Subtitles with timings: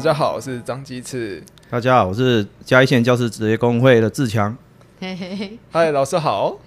[0.00, 1.42] 大家好，我是张鸡翅。
[1.68, 4.56] 大家好，我是嘉义县教师职业工会的志强。
[4.98, 6.58] 嘿嘿嘿，嗨，老师好。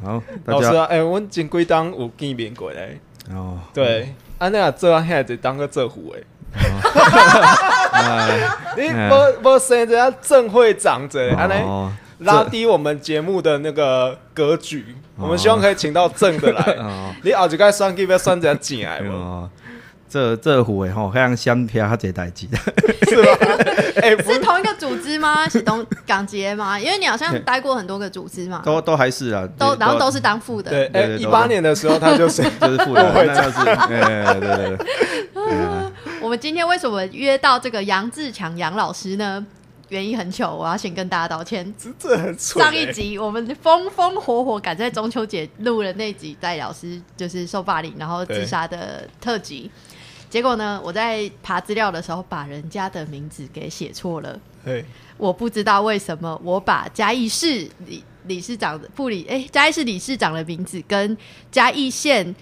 [0.00, 3.00] 好，大家老师啊，哎、我们前几当有见面过嘞。
[3.32, 6.24] 哦，对，啊，那做啊，现在就当个做虎诶。
[7.94, 14.94] 哎你哎不不生这样正会长者，安尼哦拉低我们节目的那个格局。
[15.16, 16.62] 我们希望可以请到正的来。
[16.74, 19.10] 哦你后一该选举要选这进来无？
[19.10, 19.50] 哦，
[20.08, 22.46] 这这虎诶吼，像相片他这代志，
[23.08, 23.30] 是吧？
[24.02, 25.48] 哎，不是同一个组织吗？
[25.48, 26.78] 是东港捷吗？
[26.78, 30.70] 因为你好像待过很多个组织嘛，都都还是啊，都然后都是当副的。
[30.70, 34.78] 对，哎，一对对都八年的时候他就是 就是副的，那就是哎对对
[35.34, 39.44] 对，哎 我们今天为什么约到这个杨志强杨老师呢？
[39.90, 41.74] 原因很糗，我要先跟大家道歉。
[41.98, 42.62] 这很蠢。
[42.62, 49.70] 上一集我们风风火火赶在中秋节录了那集戴老师就是受霸凌然后自杀的特辑，
[50.28, 54.38] 结果呢，我在爬资料的时候把人家的名字给写错了。
[54.64, 54.84] 对，
[55.16, 61.16] 我不知道为什么我把嘉义市理理事长的副理哎，嘉义市理事长的名字跟
[61.50, 62.34] 嘉义县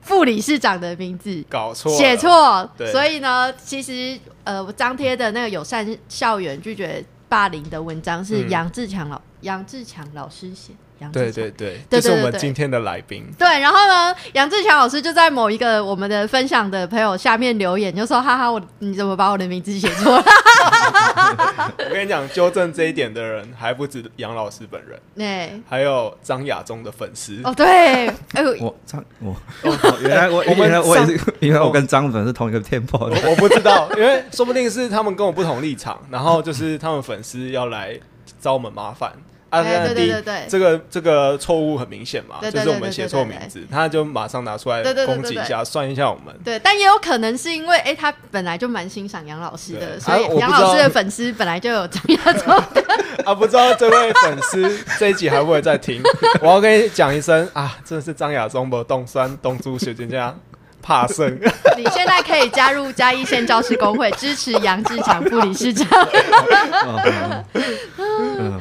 [0.00, 8.50] 副理事长的名字搞错了，写错，所以呢，其实呃，我张贴的那个友善校园拒绝霸凌的文章是嗯。
[8.50, 13.26] 杨志强老杨志强老师写，杨志对强对对，对这是我们今天的来宾。
[13.38, 20.24] 对，然后呢，杨志强老师就在某一个我们的分享的朋友下面留言，就说：“哈哈，我你怎么把我的名字写错了
[21.78, 27.40] 我跟你讲，纠正这一点的人还不止杨老师本人，？”哎，还有张亚中的粉丝。
[27.44, 37.98] 哦，对，哎呦，我张我 哦 原来我我们原来我也是上，原来我跟张粉是同一个 tempo 的，我我不知道，因为说不定是他们跟我不同立场，然后就是他们粉丝要来
[38.40, 39.12] 找我们麻烦。
[39.50, 46.34] 对对对对这个这个错误很明显嘛，就是我们写错名字，他就马上拿出来攻击一下，算一下我们。
[46.44, 52.54] 对，但也有可能是因为，哎，他本来就蛮欣赏杨老师的，所以杨老师的粉丝本来就有张亚中。
[53.24, 56.02] 啊，不知道这位粉丝这一集还会不会再听？
[56.40, 60.34] 我要跟你讲一声啊，真的是张亚中不冻酸冻猪学姐家
[60.82, 61.38] 怕生。
[61.76, 65.88] 你现在可以加入嘉义县教师工会，支持杨志强副理事长。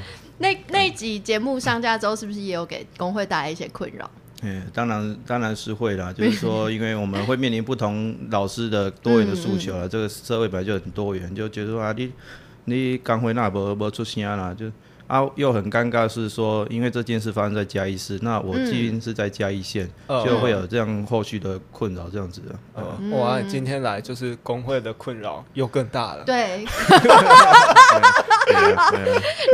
[0.37, 4.09] 那那一集节目上架之后，是不是也有给工会带来一些困扰？
[4.41, 12.11] 嗯，当然当然是会啦， 就是说，因为我们会面临不同老师的多元的诉求啊，这个社会本来就很多元，就觉得说啊，你
[12.65, 14.69] 你刚回那不不出声啦，就
[15.07, 22.41] 啊又很尴尬是说，因为这件事发生在嘉义市，那我既然是在嘉义县，嗯就会有这样后续的困扰这样子
[22.73, 22.81] 啊。
[23.11, 26.23] 呃哇，今天来就是工会的困扰又更大了。
[26.25, 26.65] 对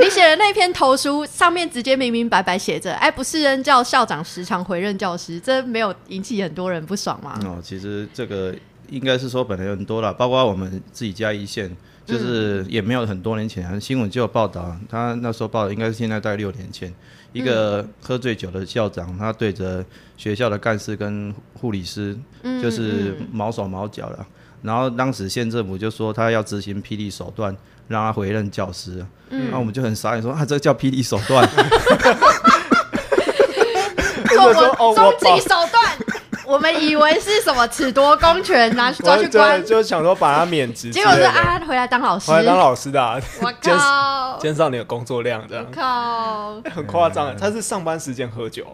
[0.02, 7.40] 你写的那篇投书，上面直接明明白白写着：“哎，不是任教校长时常回任教师。”这没有引起很多人不爽吗？
[7.46, 8.54] 哦，其实这个
[8.92, 11.76] 应该是说本来有很多了，包括我们自己家一线，
[12.06, 16.94] 就是也没有很多年前啊，新闻就有报道，他那时候报的应该是现在大概六年前，
[17.32, 19.84] 一个喝醉酒的校长，他对着
[20.18, 22.18] 学校的干事跟护理师，
[22.62, 24.28] 就是毛手毛脚了。
[24.62, 27.56] 然后当时县政府就说他要执行霹雳手段，
[27.88, 31.50] 让他回任教师嗯，那我们就很傻眼说啊，这个叫霹雳手段。
[34.32, 35.81] 终极手段，
[36.46, 42.38] 我们以为是什么褫夺公权，拿去抓去，关，就想说把他免职之结，果是啊，回来当老师回。
[42.38, 44.38] 来当老师的啊， 我靠！
[44.40, 46.62] 减少你的工作量，这样靠！
[46.74, 47.36] 很夸张。
[47.38, 48.66] 他是上班时间喝酒，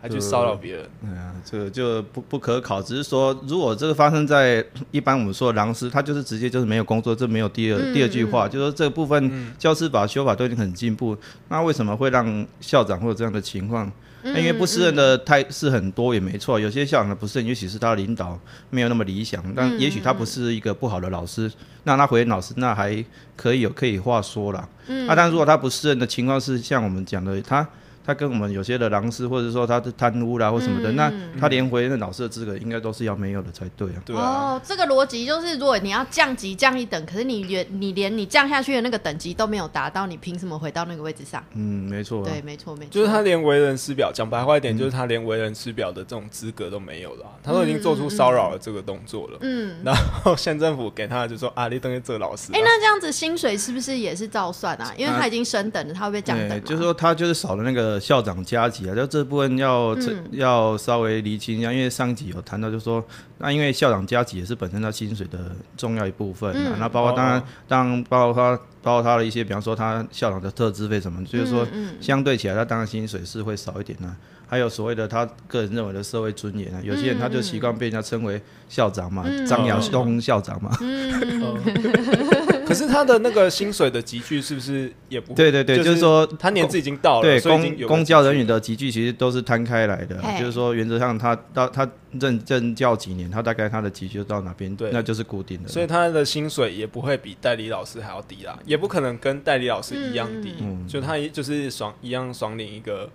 [0.00, 0.90] 还去骚扰别人。
[1.06, 11.16] 哎呀，这个就不不可考，只是说，如果这个发生在一般我们说的狼师，他就是直接就是没有工作，这没有第二、嗯第二句话，就是说这个部分教师法修法都已经很进步，
[11.48, 13.90] 那为什么会让校长会有这样的情况？
[14.24, 18.38] 那因为不胜任的太是很多也没错，有些校长的不胜任，也许是他的领导
[18.70, 21.50] 没有那么理想，但也许他不是一个不好的老师，
[21.84, 23.04] 那他回任老师那还
[23.36, 24.68] 可以有可以话说了。
[24.86, 27.68] 嗯，啊，但如果他不胜任的情况是像我们讲的，他
[28.04, 34.02] 他跟我们有些的狼师，或者说他的贪污啦或什么的，那他连回任老师的资格应该都是要没有的才对啊。
[34.04, 41.42] 对啊，哦，这个逻辑就是，如果你要降级降一等，可是你连你连你降下去的那个等级都没有达到，你凭什么回到那个位置上？
[41.54, 42.28] 嗯，没错、啊。
[42.28, 47.32] 对，没错，没错，就是他连为人师表，讲白话一点，就是他连为人师表的这种资格都没有了啊。
[47.42, 49.38] 他都已经做出骚扰的这个动作了。
[49.42, 49.76] 嗯。
[49.84, 52.56] 然后县政府给他就说啊，你等于这老师啊。
[52.56, 54.92] 哎、那这样子薪水是不是也是照算啊？
[54.96, 56.64] 因为他已经升等了，他会被降等？
[56.64, 59.96] 就是说他就是少了那个校长加级啊，就这部分要、
[60.30, 63.04] 要稍微厘清一下，因为上集有谈到，就是说
[63.38, 65.38] 那因为校长加级也是本身他薪水的
[65.76, 67.42] 重要一部分、啊，那、包括当然、哦。
[67.68, 74.08] 当然包括他包括他的一些，比方说他校长的特资费什么，就是说嗯相对起来，他当然薪水是会少一点的、
[74.52, 78.38] 还有所谓的他个人认为的社会尊严啊，有些人他就习惯被人家称为
[78.68, 79.46] 校长嘛，嗯。
[79.46, 80.70] 张亚东校长嘛，
[82.68, 91.90] 可是他的那个薪水的集聚是不是也不对对对，就就是说他年资已经到了，对公公教人员的集聚其实都是摊开来的，就是说原则上他到他
[92.20, 94.90] 任任教几年，他大概他的集聚就到哪边，对。
[94.92, 95.68] 那就是固定的。
[95.70, 103.08] 所以他的薪水也不会比代理老师还要低啦，也不可能跟代理老师一样低，嗯就他就是爽一样爽领一个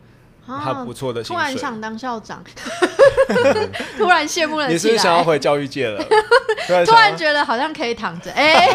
[0.47, 1.35] 啊还不错的薪水。
[1.35, 2.43] 突然想当校长，
[3.97, 6.03] 突然羡慕了起你是不是想要，回教育界了？
[6.85, 8.31] 突然觉得好像可以躺着。
[8.31, 8.67] 哎，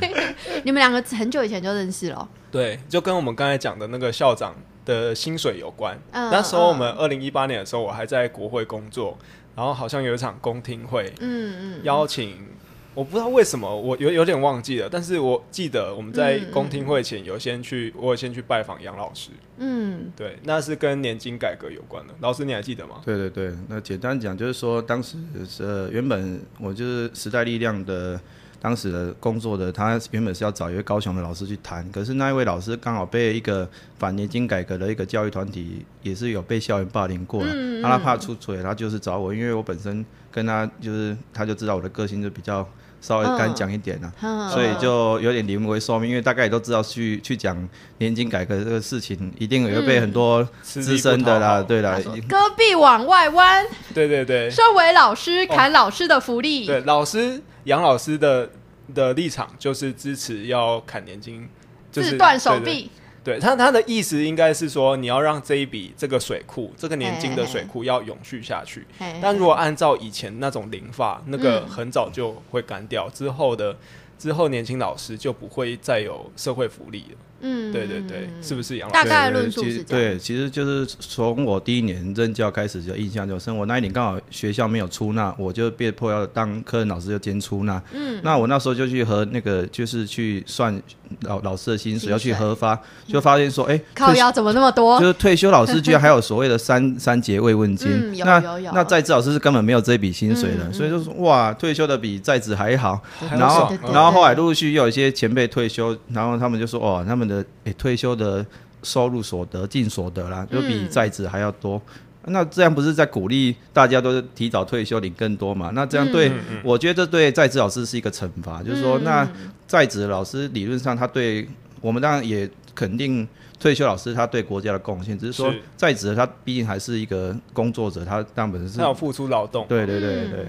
[0.00, 0.34] 对
[0.64, 4.54] 你们两个很久以前就认识了，对，就跟我们刚才讲的那个校长
[4.84, 5.98] 的薪水有关。
[6.12, 9.16] 嗯那时候我们二零一八年的时候，我还在国会工作，
[9.54, 12.46] 然后好像有一场公听会，嗯嗯，邀请，
[12.94, 22.14] 我不知道为什么，我有有点忘记了，但是我记得我们在嗯公听会前有先去，我有先去拜访杨老师，嗯对，那是跟年金改革有关的。
[22.20, 23.00] 老师你还记得吗？
[23.04, 25.16] 对对对，那简单讲就是说，当时
[25.48, 28.20] 是呃原本我就是时代力量的
[28.62, 33.68] 当时的工作的，他原本是要找一位高雄的老师去谈，可是那一位老师刚好被一个
[33.98, 42.64] 反年金改革的一个教育团体，也是有被校园霸凌过了，嗯那他怕出锤，他就是找我，因为我本身跟他就是他就知道我的个性就比较
[43.00, 44.12] 稍微敢讲一点啊。
[44.22, 44.48] 嗯。
[44.50, 47.68] 所以就有点临危受命，因为大概也都知道去去讲
[47.98, 51.98] 年金改革这个事情，一定也会被很多资深的啦，对啦，
[52.28, 54.48] 戈壁往外弯，对对对。
[54.48, 58.50] 身为老师砍老师的福利，对，老师杨老师的
[58.94, 61.48] 的立场就是支持要砍年金，
[61.90, 62.90] 就是自断手臂，
[63.22, 68.86] 对他他的意思应该是说，你要让这一笔这个水库，这个年金的水库要永续下去。
[68.98, 73.76] 嘿但如果按照以前那种零发，那个嗯很早就会干掉，之后的
[74.18, 77.16] 之后年轻老师就不会再有社会福利了。
[77.42, 79.04] 嗯对对对，是不是杨老师？
[79.04, 83.56] 大概论述其实是这样对，其实就是从我第一年任教开始就印象就深。
[83.56, 87.82] 我那一年刚好学校没有出纳，我就被迫要当科任老师就兼出纳。
[87.92, 90.80] 嗯，那我那时候就去和那个就是去算
[91.22, 95.06] 老老师的薪薪水水，要去核发，就发现说，哎、靠腰怎么那么多就？
[95.06, 103.00] 是退休老师居然还有所谓的三 三节慰问金，嗯有那有有那在职老师是根本没有这笔薪水的，嗯嗯所以就说哇，退休的比在职还好。
[103.30, 108.44] 然后然后后来陆陆续续有一些前辈退休，然后他们就说哦，他们的诶退休的
[108.82, 111.80] 收入所得净所得啦，就比嗯在职还要多。
[112.26, 115.70] 那这样不是在鼓励大家都是提早退休领更多嘛？
[115.74, 116.30] 那这样对，
[116.62, 119.28] 我觉得这对在职老师是一个惩罚，就是说，嗯那
[119.66, 121.48] 在职老师理论上他对
[121.80, 123.26] 我们当然也肯定
[123.58, 129.66] 退休老师他对国家的贡献，只是说在职的他毕竟还是一个工作者，他当本身是他有付出劳动。
[129.68, 130.46] 对对对嗯对，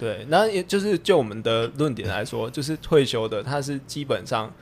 [0.00, 4.52] 对，那也就是就我们的论点来说，就是退休的，他是基本上，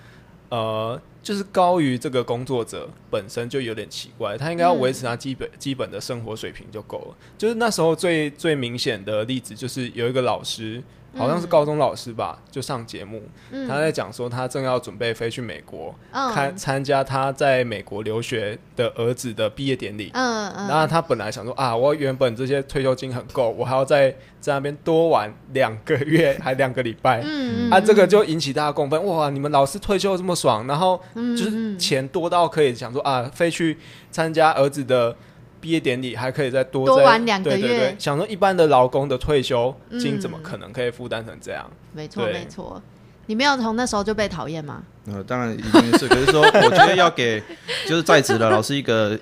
[0.51, 7.17] 呃，就是高于这个工作者本身就有点奇怪，他应该要维持他基本、基本的生活水平就够了。
[7.37, 10.83] 就是那时候最最明显的例子，就是有一个老师，
[11.17, 20.11] 好像是高中老师吧，就上节目，嗯他在讲说他正要准备飞去美国，看嗯参加他在美国留学的儿子的毕业典礼。
[20.15, 27.23] 嗯嗯，然后他本来想说啊，我原本这些退休金很够，我还要在在那边多玩两个月，还两个礼拜。
[27.25, 29.31] 嗯啊，这个就引起大家共愤，哇！
[29.31, 33.79] 你们老师退休这么爽，然后就是嗯钱多到可以想说啊，飞去
[34.11, 35.17] 参加儿子的
[35.65, 41.65] 毕业典礼，还可以再多玩两个对对对月想说一般的劳工的退休金嗯怎么可能可以负担成这样？
[41.95, 42.83] 没错没错。
[43.25, 44.83] 你没有从那时候就被讨厌吗？
[45.07, 47.43] 呃，当然一定是，可是说，我觉得要给
[47.87, 49.19] 就是在职的老师一个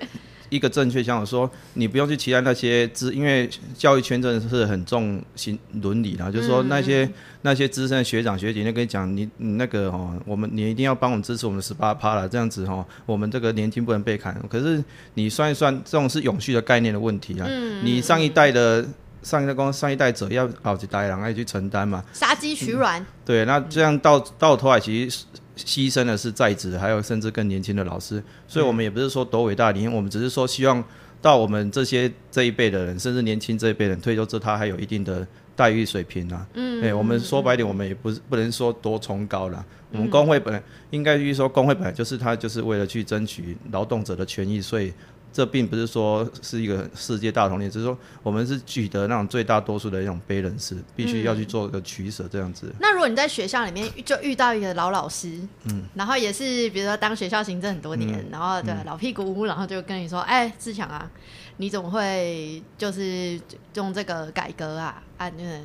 [0.53, 7.09] 一个正确想法，说你不用去期待那些资，因为教育圈真的是很重行伦理啦，就是说那些、
[7.41, 14.39] 那些资深的学长学姐，那跟你讲，你你那个哦，我们你一定要帮我们支持我们十八趴了，这样子哦，我们这个年金不能被砍。
[14.49, 14.83] 可是
[15.15, 18.85] 你算一算，这种是永续的概念的问题啊，嗯你上一代的。
[19.23, 25.23] 上一代公上一代者要好几代人来去承担嘛，杀鸡取卵，对，那这样到到头来，其实
[25.57, 28.23] 牺牲的是在职，还有甚至更年轻的老师。
[28.47, 30.83] 所以，我们也不是说多伟大的理念，我们只是说希望
[31.21, 36.45] 到我们这些这一辈的人，甚至年轻这一辈人退休之后，他还有一定的待遇水平啊。
[36.53, 39.63] 嗯，对，我们说白点，我们也不是不能说多崇高啦。
[39.91, 44.91] 我们工会本来应该去说，工会本来就是他就是为了去争取劳动者的权益，所以。
[45.33, 52.71] 这并不是说是一个世界大同列，只是说我们是取得那种最大多数的一种 balance，必须要去做一个取舍，这样子。
[52.79, 61.09] 那如果你在学校里面就遇到一个老老师，嗯，然后也是比如说当学校行政很多年，然后对、老屁股，然后就跟你说，哎，志强啊，
[61.57, 63.41] 你怎么会就是
[63.73, 65.59] 用这个改革啊啊，那个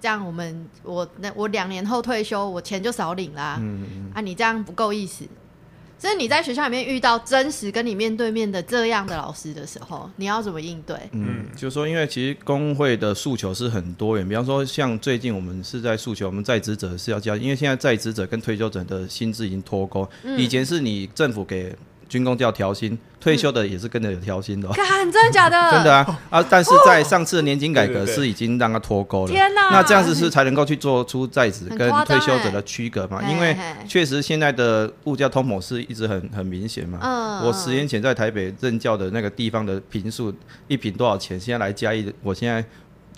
[0.00, 3.58] 这样我们我那我两年后退休，我钱就少领啦。
[3.60, 5.24] 嗯啊，你这样不够意思。
[6.00, 10.96] 所以你在学校里面遇到真实跟你面对面的这样的老师的时候，你要怎么应对？
[11.12, 21.76] 嗯，就是说，因为其实工会的诉求是很多元，比方说像最近我们是在诉求，我们在职者是要加，因为现在在职者跟退休者的薪资已经脱钩，以前是你政府给。
[22.10, 24.68] 军工叫调薪，退休的也是跟着有调薪的。
[24.70, 25.56] 看，真的假的？
[25.70, 26.44] 真的啊啊！
[26.50, 29.32] 但是在上次的年金改革是已经让它脱钩了。
[29.32, 29.70] 天哪！
[29.70, 33.22] 那这样子是才能够去做出在职跟退休者的区隔嘛？
[33.30, 36.98] 因为确实现在的物价通膨是一直很很明显嘛。
[37.00, 37.46] 嗯。
[37.46, 40.34] 我十年前在台北任教的那个地方的平数
[40.66, 41.38] 一平多少钱？
[41.38, 42.64] 现在来加一，我现在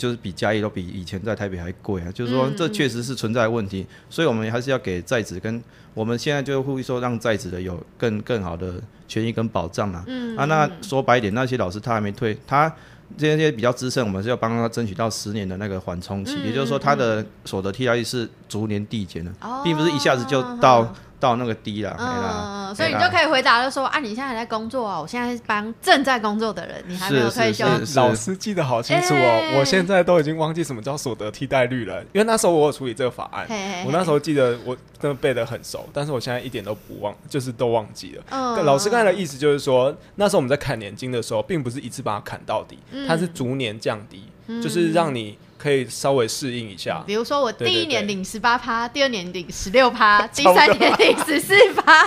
[0.03, 2.11] 就是比嘉义都比以前在台北还贵啊！
[2.11, 5.63] 就是说这确实是存在问题，所以我们还是要给在职跟。
[5.95, 10.03] 我们现在就呼吁说，让在职的有更更好的权益跟保障嘛。
[10.09, 12.75] 嗯啊，那说白一点，那些老师他还没退，他
[13.17, 19.31] 这些比较资深，我们是要帮他争取到十年的那个缓冲期，也就是说，他的所得替代率是逐年递减的，
[19.63, 20.93] 并不是一下子就到。
[21.23, 27.65] 到那个低了，嗯，所以你就可以回答，就说啊，你现在还在工作啊，我现在是帮正在工作的人，你还没有退休。
[27.95, 33.47] 老师记得好清楚哦，我现在都已经忘记什么叫所得替代率了，因为那时候我有处理这个法案，
[33.87, 38.25] 我那时候记得我真的背得很熟，但是我现在一点都不忘，就是都忘记了。
[38.31, 44.25] 嗯，老师刚才的意思就是说，那时候我们在砍年金的时候，并不是一次把它砍到底，它是逐年降低，
[44.61, 45.39] 就是让你。
[45.63, 52.05] 可以稍微适应一下，比如说我第一年领十八趴，第二年领十六趴， 第三年领十四趴，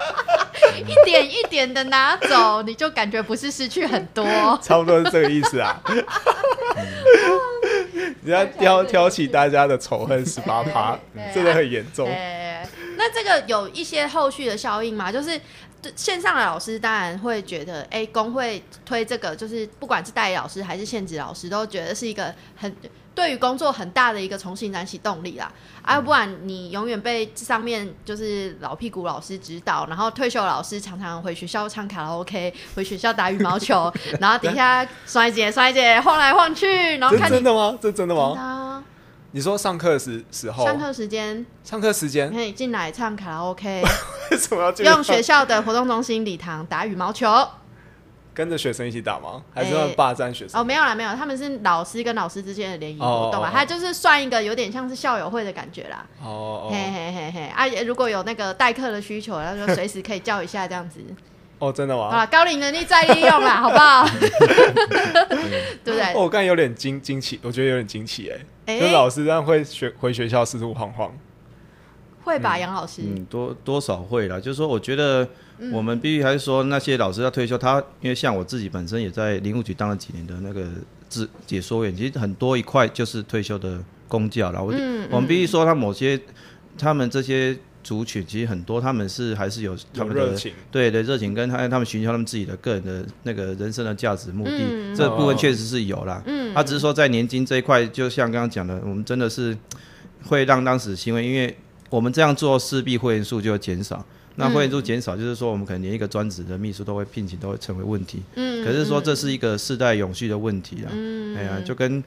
[0.86, 4.24] 一点一点的拿走，你就感觉不是失去很多，
[4.62, 5.78] 差不多是这个意思啊。
[8.22, 10.98] 你要挑挑起大家的仇恨，十八趴
[11.34, 12.08] 真的很严重。
[12.96, 15.12] 那这个有一些后续的效应吗？
[15.12, 15.38] 就是
[15.94, 22.74] 线上的老师当然会觉得，哎，工会推这个，就是不管是代理老师还是现职老师，都觉得是一个很
[23.14, 25.50] 对于工作很大的一个重新燃起动力啦。
[25.82, 37.76] 啊，不然你永远被上面就是老屁股老师指导，然后退休老师常常回学校唱卡拉 OK，回学校打羽毛球， 然后底下摔姐摔姐晃来晃去，然后看真的吗？
[37.80, 38.84] 这真的吗？
[39.32, 43.82] 你说上课时时候，上课时间，上课时间可以进来唱卡拉 OK，
[44.30, 47.26] 为什么要用学校的活动中心礼堂打羽毛球？
[48.32, 49.42] 跟着学生一起打吗？
[49.52, 50.60] 还是要霸占学生？
[50.60, 56.06] 哦，没有啦，没有，他们是老师跟老师之间的联谊活动啊，他就是算一个有点像是校友会的感觉啦。
[56.22, 61.00] 哦，嘿嘿嘿嘿，啊，如果有那个代课的需求，然后随时可以叫一下这样子。
[61.58, 62.04] 哦，真的吗？
[62.04, 64.06] 啊，高龄能力再利用啦， 好不好？
[65.84, 66.14] 对不对？
[66.14, 68.30] 我刚才有点惊惊奇，我觉得有点惊奇
[68.66, 71.12] 哎，就老师这样会学回学校四处晃晃，
[72.22, 72.56] 会吧？
[72.56, 74.38] 杨老师，嗯，多多少会啦。
[74.38, 75.28] 就是说，我觉得
[75.72, 80.64] 我们必须还是说，那些老师要退休，他因为像我自己本身也在林务局当了几年的那个
[81.08, 84.62] 自解说员，其实很多一块就是退休的公教了。
[84.62, 84.72] 我
[85.10, 86.20] 我们必须说，他某些
[86.78, 87.58] 他们这些。
[87.88, 90.36] 族群其实很多，他们是还是有他们的
[90.70, 96.22] 对对热情，跟他他们寻求他们自己的个人的那个人生的价值目的，这部分确实是有啦。
[96.26, 99.56] 嗯，他只是说在年金这一块，就像刚刚讲的，我们真的是
[100.24, 101.56] 会让当时新闻因为
[101.88, 104.04] 我们这样做，势必会员数就会减少。
[104.38, 108.22] 那会员数减少，就是说我们可能连一个专职的秘书都会聘请，都会成为问题。
[108.36, 110.88] 嗯，可是说这是一个世代永续的问题啊。
[110.92, 112.02] 嗯，哎呀，就跟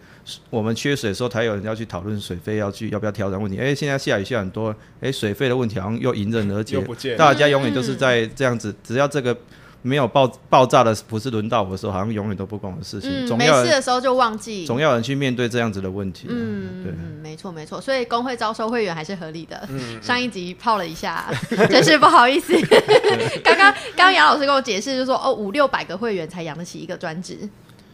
[0.50, 3.58] 我们缺水的时候，才有人要去讨论水费要去要不要调整问题。
[3.60, 6.82] 哎，现在下雨下很多，哎，水费的问题好像又迎刃而解。
[7.18, 9.38] 大家永远都是在这样子，只要这个。
[9.82, 13.10] 没有爆爆炸的不是轮到我的时候，好像永远都不关我的事情。
[13.10, 14.66] 嗯，没事的时候就忘记。
[14.66, 16.28] 总要人去面对这样子的问题。
[16.30, 17.82] 嗯，对，没错没错。
[17.82, 19.68] 所以工会招收会员还是合理的。
[19.70, 21.26] 嗯，上一集泡了一下，
[21.70, 22.54] 真是不好意思。
[23.44, 27.38] 刚刚刚刚杨老师跟我解释，就说哦，五六百个会员才养得起一个专职。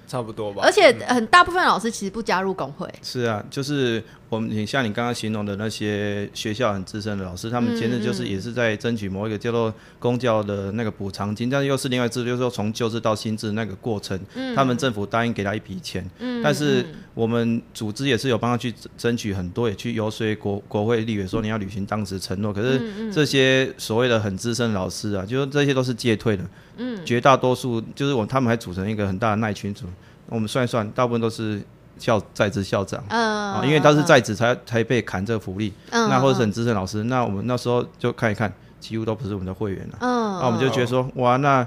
[0.08, 2.88] 差不多吧，而且很大部分老师其实不加入工会。
[3.04, 14.18] 是啊，就是我们你像你刚刚形容的那些学校很资深的老师，他们其实就是也是在争取某一个叫做公教的那个补偿金，但是又是另外制度，就是说从旧制到新制那个过程，
[14.56, 16.10] 他们政府答应给他一笔钱，
[16.42, 26.44] 但是我们组织也是有帮他去争取很多，也去游说国国会立委说你要履行当时承诺，可是这些所谓的很资深老师啊，就说这些都是借退的。
[26.80, 29.88] 嗯，绝大多数就是我，他们还组成一个很大的耐群组。
[30.30, 31.62] 我们算一算，大部分都是
[31.98, 35.74] 校在职校长，嗯，因为他是在职才才被砍这个福利。
[35.90, 39.98] 嗯，那或者是很资深老师，那我们那时候就看一看，几乎都不是我们的会员了。
[40.02, 41.66] 嗯，那我们就觉得说，哇，那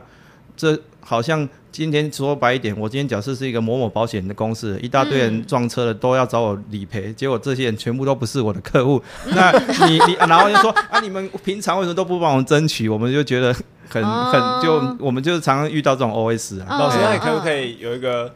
[0.56, 9.02] 这好像今天说白一点，我今天假设是一个某某保险的公司，一大堆人撞车了都要找我理赔，结果这些人全部都不是我的客户。
[9.34, 9.50] 那
[9.86, 12.88] 你你然后就说啊，你们平常为什么都不帮我们争取？
[12.88, 13.54] 我们就觉得。
[13.92, 18.32] 很很就我们就是常常遇到这种 OS 啊，老师，那你可不可以有一个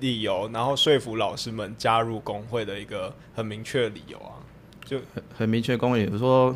[0.00, 4.36] 理由，然后说服老师们加入工会的一个很明确的理由啊，
[4.84, 6.54] 就很很明确工会，比如说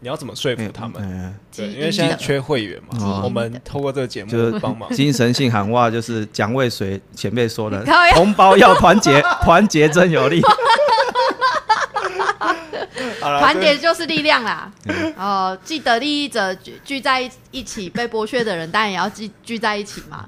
[0.00, 0.94] 你要怎么说服他们？
[1.00, 4.90] 嗯，对，因为现在缺会员嘛，哦我们透过这个节目就是帮忙。
[4.94, 10.42] 精神性喊话，就是蒋渭水前辈说的靠呀， 同胞要团结， 团结真有力。
[13.20, 14.72] 团结就是力量啦。
[15.16, 20.26] 哦，既得利益者聚聚在一起，被剥削的人当然也要聚聚在一起嘛，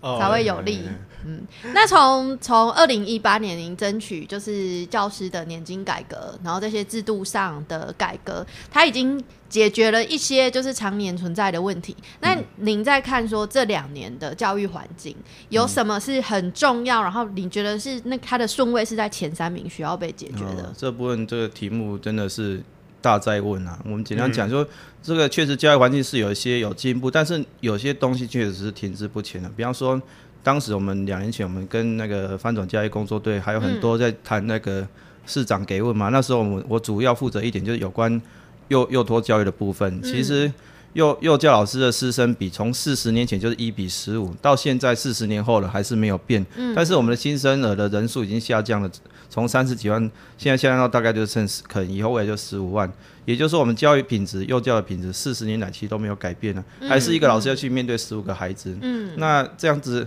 [0.00, 0.88] 哦才会有利。
[1.26, 1.42] 嗯，
[1.74, 11.96] 那从从二零一八年您争取就是教师的年金改革，然后这些制度上的改革，它已经解决了一些就是常年存在的问题。
[12.20, 15.14] 那您在看说这两年的教育环境
[15.50, 20.72] 有什么是很重要，然后你觉得是那它的顺位是在前三名需要被解决的哦？
[20.76, 22.62] 这部分这个题目真的是
[23.00, 23.78] 大在问啊。
[23.84, 24.66] 我们简单讲说，
[25.02, 29.48] 这个确实教育环境是有一些有进步，但是有些东西确实是停滞不前的。
[29.50, 30.00] 比方说，
[30.42, 34.86] 当时我们两年前，我们跟那个翻转教育工作队还有很多在谈那个
[35.26, 36.08] 市长给问嘛。
[36.08, 38.20] 那时候我们我主要负责一点就是有关
[38.68, 40.02] 幼幼托教育的部分。
[40.02, 40.52] 其实
[40.94, 46.44] 幼幼教老师的师生比从四十年前就是一比十五，到现在四十年后了还是没有变。
[46.74, 48.90] 但是我们的新生儿的人数已经下降了，
[49.30, 50.00] 从三十几万
[50.36, 52.92] 现在下降到大概就剩十，可能以后未来就十五万。
[53.24, 58.76] 也就是说，我们教育品质、幼教的品质，四十年来其实都没有改变呢，还是一个老师要去面对十五个孩子。
[58.82, 60.04] 嗯，那这样子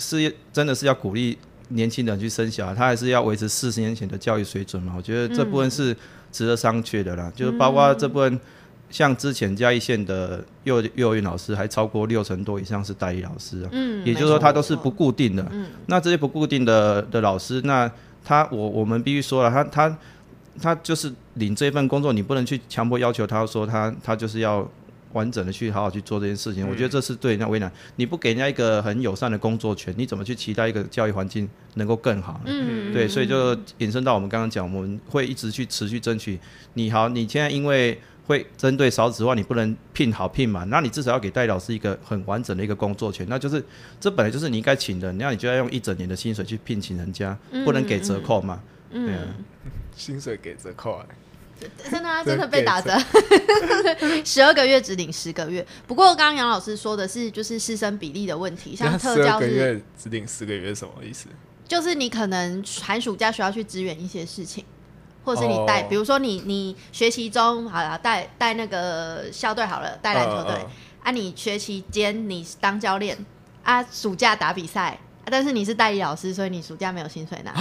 [0.00, 1.38] 是真的是要鼓励
[1.68, 4.94] 年轻人去生小孩，他还是要维持四十年前的教育水准嘛？
[4.96, 5.96] 我觉得这部分是
[6.32, 8.40] 值得商榷的啦，就是包括这部分。
[8.92, 13.68] 像之前嘉义县的幼幼儿园老师，还超过六成多以上是代理老师啊。
[13.70, 15.46] 嗯，也就是说，他都是不固定的。
[15.52, 17.88] 嗯那这些不固定的的老师，那
[18.24, 19.98] 他我我们必须说了，他他
[20.60, 24.68] 他就是领这份工作，你不能去强迫要求他说他他就是要
[25.12, 26.68] 完整的去好好去做这件事情。
[26.68, 27.70] 我觉得这是对人家为难。
[27.96, 32.46] 你不给人家一个很友善的工作权，你怎么去期待一个教育环境能够更好呢？
[32.46, 36.38] 嗯，对，所以就引申到我们刚刚讲，我们会一直去持续争取。
[36.74, 43.64] 你好，你现在因为会针对少子化，你不能聘好聘满，那你至少要给代理老师一个很完整的一个工作权，那就是
[43.98, 48.62] 这本来就是你应该请的，那你就要用一整年的薪水去聘请人家，不能给折扣嘛。
[48.92, 49.22] 对啊，
[49.96, 51.06] 薪水给折扣、欸，
[51.90, 52.96] 真的啊，真真的被打折，
[54.24, 55.66] 十二个月只领十个月。
[55.86, 61.26] 不过刚刚杨老师说的是就是师生比例的问题，像特教是月只领四个月是什么意思？
[61.66, 64.64] 就是你可能寒暑假需要去支援一些事情，
[65.24, 70.54] 或者是你带，哦比如说你你学习中好了带带那个校队好了，带篮球队、
[71.02, 73.16] 啊，你学期间你当教练
[73.62, 74.98] 啊，暑假打比赛。
[75.30, 77.52] 啊但是你是代理老师，所以你暑假没有薪水拿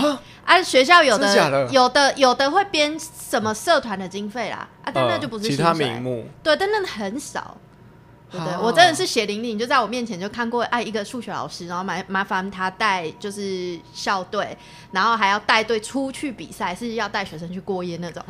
[0.44, 0.62] 啊。
[0.64, 6.26] 学校有的有的有的会编什么社团的经费啦，啊，但那嗯就不是其他名目。
[6.42, 7.56] 对，但那很少。
[8.32, 14.56] 对我真的是血淋淋，就在我面前就看过，哎，一个数学老师，然后麻麻烦他带就是校队，
[14.92, 18.24] 然后还要带队出去比赛，是要带学生去过夜那种。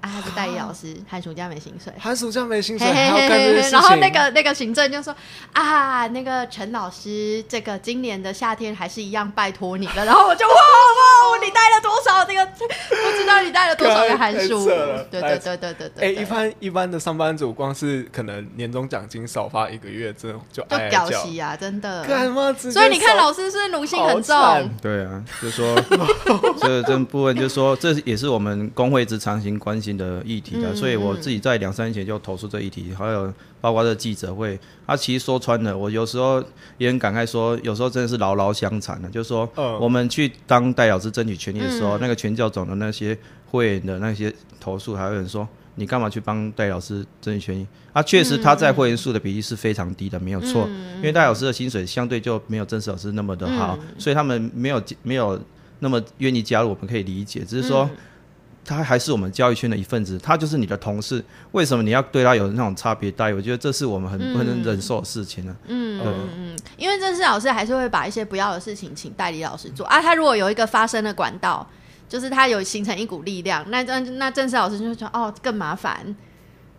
[0.00, 1.92] 啊，他是代理老师，寒暑假没薪水。
[1.98, 3.72] 寒暑假没薪水，嘿还要嘿嘿嘿嘿，干这些事情。
[3.72, 5.14] 然后那个那个行政就说
[5.52, 10.04] 啊，那个陈老师，这个今年的夏天还是一样拜托你了。
[10.04, 12.24] 然后我就哇哇，你带了多少？
[12.24, 14.66] 这个不知道你带了多少个寒暑？
[14.66, 20.76] 对对对对对哎、对，对一般一般的上班族，光是可能年终奖金少发一个月，真的就就。
[20.90, 22.04] 屌戏啊，真的。
[22.04, 24.70] 干嘛所以你看，老师是不是奴性很重。
[24.80, 25.74] 对啊，就说
[26.60, 36.42] 这这部分，就说这也是我们工会一直常行关心的议题的，嗯所以我自己在两三年前就投诉这议题，还有包括这记者会，啊其实说穿了，我有时候
[36.78, 43.16] 也很感慨说，有时候真的是牢牢相残的，就是说嗯我们去当代老师争取权利的时候，嗯那个全教总的那些
[43.50, 45.46] 会员的那些投诉，还有人说。
[45.78, 47.66] 你干嘛去帮戴老师争取权益？
[47.92, 50.66] 啊，确实他在会员数的比例是非常低的，没有错。
[50.96, 55.38] 因为戴老师的薪水相对就没有正式老师那么的好，所以他们没有没有
[55.80, 57.40] 那么愿意加入，我们可以理解。
[57.40, 57.90] 只是说，
[58.66, 63.34] 他还是我们教育圈的一份子，他就是你的同事，为什么你要对他有那种差别待遇？
[63.34, 70.02] 我觉得这是我们很不能忍受的事情呢、嗯对嗯嗯，因为正式老师还是会把一些不要的事情请代理老师做啊。
[70.02, 71.66] 他如果有一个发声的管道，
[72.08, 76.14] 就是他有形成一股力量，那那那正式老师就会说哦更麻烦。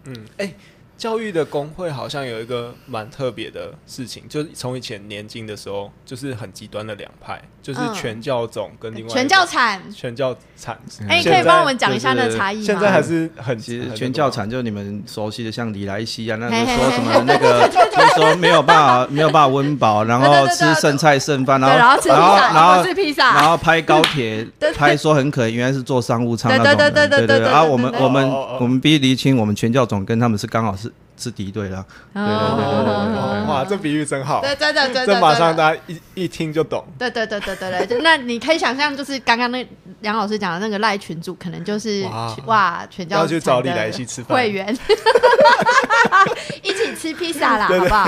[0.06, 0.54] 嗯，哎、
[0.98, 10.76] 教育的工会好像有一个蛮特别的事情，就是从以前年轻的时候，就是很极端的两派，就是全教总跟另外、全教产，全教产。
[11.08, 12.64] 哎、可以帮我们讲一下那差异吗？
[12.66, 26.66] 现在还是很其实全教产，就你们熟悉的像李莱西啊，那个说什么那个， 就是说没有办法没有办法温饱，然后吃剩菜剩饭，然后然后然后然后吃披萨，然后拍高铁，拍说很可怜，原来是做商务舱那种。
[26.66, 27.48] 对对对对对对。
[27.48, 28.28] 然后我们我们
[28.60, 30.87] 我们必须厘清，我们全教总跟他们是刚好是。
[31.18, 31.86] 是敌对了。
[32.14, 36.86] 对对对对哦哇，这比喻真好，对，真的真的，这马上大家一一听就懂。
[36.98, 39.68] 对对对对对对，就那你可以想象，就是刚刚那
[40.02, 42.36] 梁老师讲的那个赖群主，可能就是哇。
[42.46, 44.38] 哇全教要去找产的李来西吃饭。
[44.38, 44.76] 会员，
[46.64, 48.08] 一起吃披萨啦，好不好？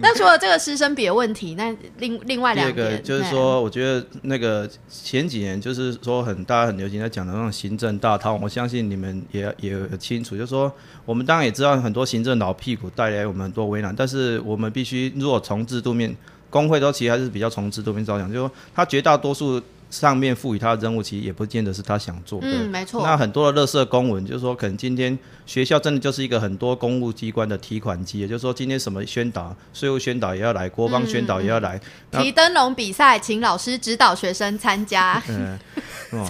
[0.00, 10.72] 那除了这个师生比的问题，那另另外两个就是说，我觉得那个前几年就是说很大家很流行在讲的那种行政大套，我相信你们也也有清楚，就是说
[11.04, 16.14] 我们当然也知道很多行政老屁股带来我们很多为难，但是我们必须如果从制度面，
[16.50, 22.46] 工会都其实还是比较从制度面着想，就是说他绝大多数上面赋予他的任务，其实也不见得是他想做的。
[22.48, 35.58] 嗯，没错，那很多的垃圾公文，就是说，可能今天学校真的就是一个很多公务机关的提款机，也就是说，今天什么宣导，税务宣导也要来，国防宣导也要来，提灯笼比赛，请老师指导学生参加，嗯
[36.12, 36.24] 哦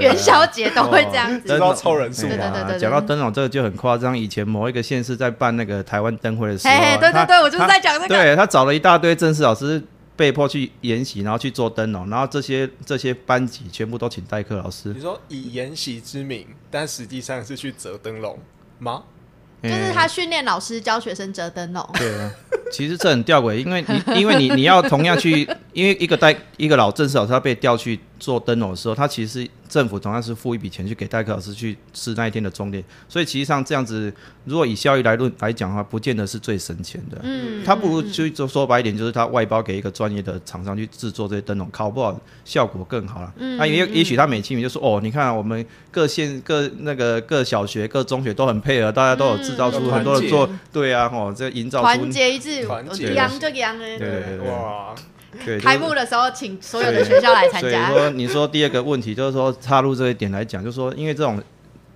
[0.00, 1.48] 元宵节都会这样子。
[1.48, 8.08] 知道凑人数对对对对对讲到灯笼这个就很夸张，以前某一个县市在办那个台湾灯会的时候啊，嘿嘿，对对对，我就是在讲这个。
[8.08, 9.82] 对他找了一大堆正式老师。
[10.18, 18.36] 被迫去研习，然后去做灯笼，然后这些这些班级全部都请代课老师你，说以研习之名，但实际上是去折灯笼
[18.80, 19.04] 吗？
[19.62, 21.88] 就是他训练老师教学生折灯笼。
[21.94, 22.32] 对啊，
[22.72, 34.12] 其实这很吊诡，因为你因为你你要同样去，因为一个代一个老正式老师他被调去做灯笼的时候，他其实是政府同样是付一笔钱去给代课老师去吃那一天的钟点，所以其实上这样子，
[34.44, 37.18] 如果以效益来论来讲的话，不见得是最省钱的。
[37.22, 43.32] 嗯，他不如就就说白一点，就是他外包给一个专业的厂商去制作这些灯笼，考不好效果更好了。
[43.36, 53.84] 嗯那也也许他美其名就说哦，你看、啊、我们各县各那个各小学各中学都很配合，大家都有制造出嗯很多的团做对啊，哦，这营造出团结一致，我团结扬就扬的。
[53.84, 54.94] 对对对对哇，
[55.44, 57.90] 对开幕的时候，请所有的学校来参所以加。
[57.90, 61.42] 说，你说第二个问题就是说插入这一点来讲，就是说，因为这种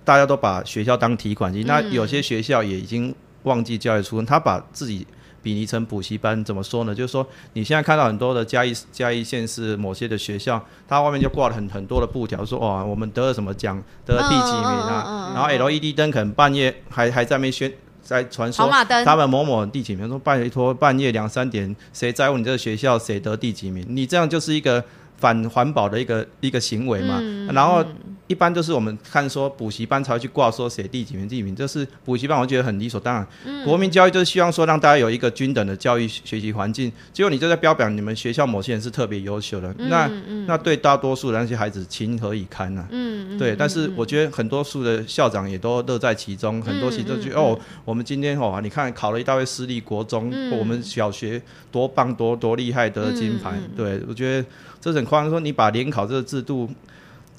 [0.05, 5.07] 大家都把学校当提款机，那有些学校也已经忘记教育出身，他把自己
[5.41, 6.93] 比拟成补习班，怎么说呢？
[6.93, 17.71] 就是说，你现在看到很多的嘉义嘉义县市某些的学校，它外面就挂了很很多的布条，说哦，我们得了什么奖，得了第几名啊，嗯嗯嗯嗯然后 LED 灯可能半夜还还在那边宣。
[18.03, 18.69] 在传说
[19.05, 23.85] 他们某某第几名，说拜托半夜两三点，谁在乎你这个学校谁得第几名？
[23.87, 24.83] 你这样就是一个
[25.17, 27.17] 反环保的一个一个行为嘛。
[27.21, 27.83] 嗯然后
[28.27, 33.27] 一般就是我们看说补习班才会去挂说谁第几名第几名，这是补习班，我觉得很理所当然。
[33.45, 40.09] 嗯国民教育就是希望说让大家有一个均等的教育学习环境，结果你就在标榜你们学校某些人是特别优秀的，那
[40.47, 53.53] 那对大多数的那些孩子情何以堪呢、嗯，对，但是我觉得很多数的校长也都乐在其中，很多其实就、哦，我们今天哦，你看考了一大堆私立国中，我们小学多棒多多厉害，得了金牌。
[53.77, 54.47] 对我觉得
[54.81, 56.69] 这是很夸张，说你把联考这个制度。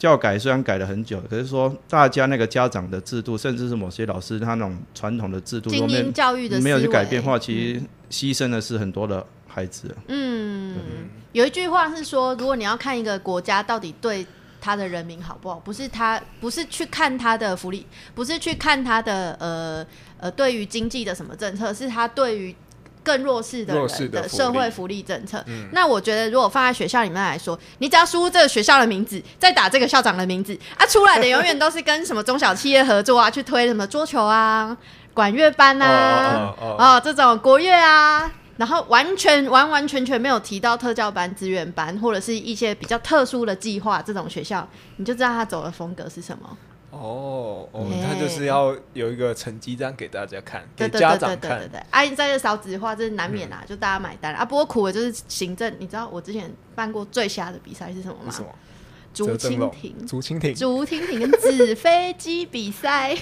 [0.04, 9.96] 教改虽然改了很久，可是说大家那个家长的制度，甚至是某些老师他那种传统的制度，精都没有英教育的没有去改变的话，其实牺牲的是很多的孩子。
[10.08, 10.76] 嗯，
[11.32, 14.26] 有一句话是说，如果你要看一个国家到底对
[14.60, 19.86] 他的人民好不好，不是他不是去看他的福利，不是去看他的呃
[20.18, 22.54] 呃对于经济的什么政策，是他对于。
[23.04, 34.76] 更弱势的人的社会福利政策，那我觉得如果放在学校里面来说，你只要输入这个学校的名字，再打这个校长的名字 啊，出来的永远都是跟什么中小企业合作啊，去推什么桌球啊、
[35.12, 46.56] 管乐班啊，哦哦哦哦，这种国乐啊，然后完全完完全全没有提到特教班、资源班或者是一些比较特殊的计划，这种学校你就知道他走的风格是什么。
[46.94, 51.80] 哦哦，嘿他就是要有一个成绩单给大家看，给对对对对家长看对对。
[51.80, 54.44] 对，啊，在这少子化，这是难免啊，就大家买单啊。
[54.44, 58.42] 不过苦的就是行政，你知道我之前办过最瞎的比赛是什么吗什？
[58.42, 58.48] 么？
[59.12, 60.06] 竹蜻蜓。
[60.06, 63.16] 竹蜻蜓、竹蜻蜓跟 纸飞机比赛，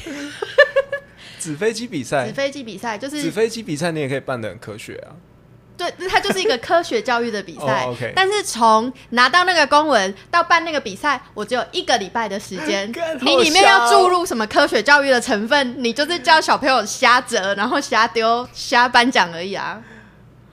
[1.38, 5.12] 纸飞机比赛纸，飞机比赛就是纸飞机比赛你也可以办的很科学啊。
[5.90, 7.86] 对，它就是一个科学教育的比赛。
[8.14, 12.90] 但是从拿到那个公文到办那个比赛，我只有一个礼拜的时间
[13.20, 15.74] 你里面要注入什么科学教育的成分？
[15.82, 19.82] 你就是叫小朋友瞎折，然后瞎丢、瞎颁奖而已啊！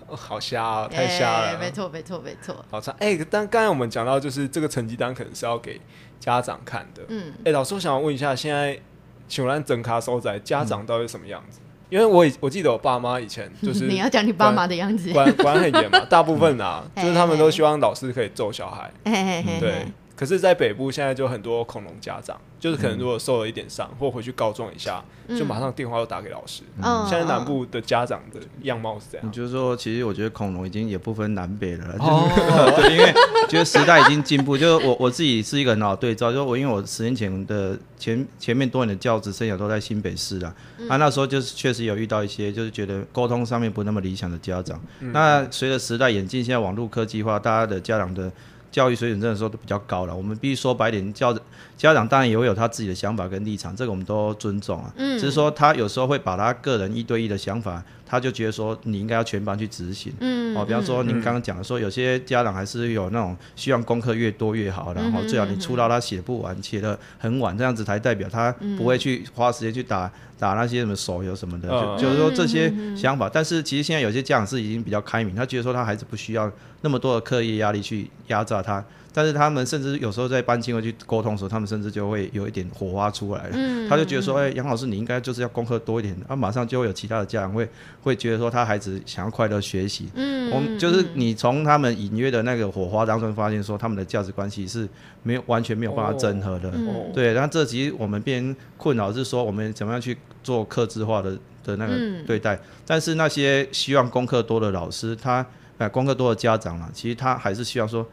[0.07, 1.47] 哦好瞎啊，太瞎了。
[1.49, 2.65] 哎没错，没错，没错。
[2.71, 2.95] 好差。
[2.99, 5.79] 哎、但刚才我们讲到，就是这个成绩单可能是要给
[6.19, 7.03] 家长看的。
[7.09, 8.79] 嗯，哎、老师，我想要问一下，现在
[9.27, 11.59] 请问整卡收仔家长到底是什么样子？
[11.89, 15.11] 因为我以我记得我爸妈以前就是 你要讲你爸妈的样子。
[15.11, 18.91] 管管很严嘛， 大部分啊，嗯就是他们都希望老师可以揍小孩。
[19.05, 19.85] 嘿嘿嘿对嘿，
[20.19, 26.63] 可是，在北部现在就很多恐龙家长，就是可能如果受了一点伤，或回去告状一下，就马上电话又打给老师。
[26.83, 29.31] 嗯现在南部的家长的样貌是这样。
[29.31, 32.29] 就是说，其实我觉得恐龙已经也不分南北了，哦
[32.75, 33.13] 就是 对，因为
[33.47, 34.57] 觉得时代已经进步。
[34.57, 40.53] 就是我我自己是一个很好的对照，就是我因为我十年前的前前面多年的教职生涯都在新北市啦，
[40.89, 44.77] 啊那时候就是确实有遇到一些就是觉得沟通上面不那么理想的家长。
[44.99, 48.29] 那随着时代演进，现在网络科技化，大家的家长的
[48.71, 50.15] 教育水准真的说都比较高了。
[50.15, 51.33] 我们必须说白点，教
[51.77, 54.91] 家长当然也会有他自己的想法跟立场，这个我们都尊重啊。
[54.97, 60.13] 嗯只是说他有时候会把他个人一对一的想法，他就觉得说你应该要全班去执行。
[60.19, 73.29] 嗯哦，比方说您刚刚讲的说，有些家长还是有那种希望功课越多越好，然后最好你出到他写不完，写的很晚，这样子才代表他不会去花时间去打打那些什么手游什么的，嗯就就是说这些想法。
[73.31, 76.51] 但是其实现在有些家长是已经比较开明，他觉得说他孩子不需要
[76.81, 78.83] 那么多的课业压力去压榨他。
[79.11, 83.89] 但是他们甚至有时候在班亲会去沟通的时候，他们甚至就会有一点火花出来了。
[83.89, 87.67] 他就觉得说，哎、杨老师你应该就是要功课多一点，啊，马上就会有其他的家长会
[88.03, 90.07] 会觉得说他孩子想要快乐学习。
[90.13, 94.87] 嗯我们就是你从他们隐约的那个火花当中发现说，他们的价值关系是
[95.23, 96.69] 没有完全没有办法整合的。
[96.69, 101.31] 哦对，然后这其实我们变困扰是说，我们怎么样去做克制化的
[101.63, 102.57] 的那个嗯对待。
[102.85, 105.45] 但是那些希望功课多的老师，他
[105.79, 108.07] 呃功课多的家长啊，其实他还是希望说。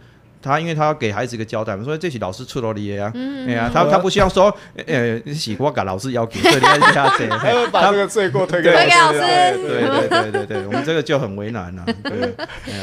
[0.47, 3.13] 他因为他要给孩子一个交代嘛，所以这是老师出了力啊，
[3.49, 4.57] 哎呀，他他不希望说，
[4.87, 11.85] 呃，喜欢给老师要给，他会把这个罪过推给推给老师对对对对对对，我们这个就很为难了、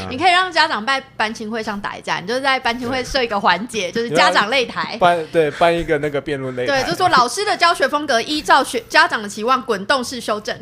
[0.10, 4.98] 你可以让家长在班亲会上打一架，你就是在班亲会设一个环节，就是家长擂台。
[5.00, 10.54] 办对办一个那个辩论擂台，对，就说老师的教学风格依照学家长的期望滚动式修正。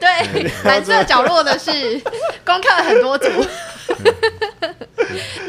[0.00, 1.70] 对，蓝色角落的是
[2.44, 3.28] 功课很多组。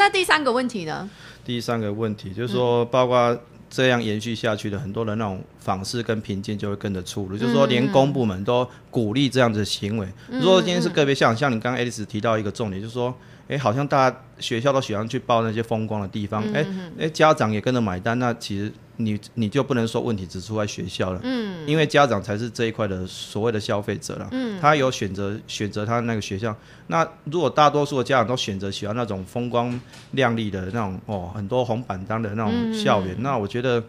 [0.04, 1.10] 那第三个问题呢？
[1.46, 3.40] 第三个问题就是说，包括
[3.70, 10.06] 这样延续下去的很多的那种访视跟评鉴就会跟着出炉，就是说连公部门都鼓励这样子的行为。
[10.28, 16.66] 如果今天是个别像像你刚刚 Alice 提到一个重点，就是说，哎，好像大家学校都喜欢去报那些风光的地方，哎
[17.00, 26.56] 哎，家长也跟着买单，那其实你你就不能说问题只出在学校了，嗯，因为家长才是这一块的所谓的消费者了，嗯，他有选择选择他那个学校，
[26.88, 29.80] 那如果大多数的家长都选择喜欢那种风光
[30.12, 33.84] 亮丽的那种哦，很多红板当的那种校园，那我觉得。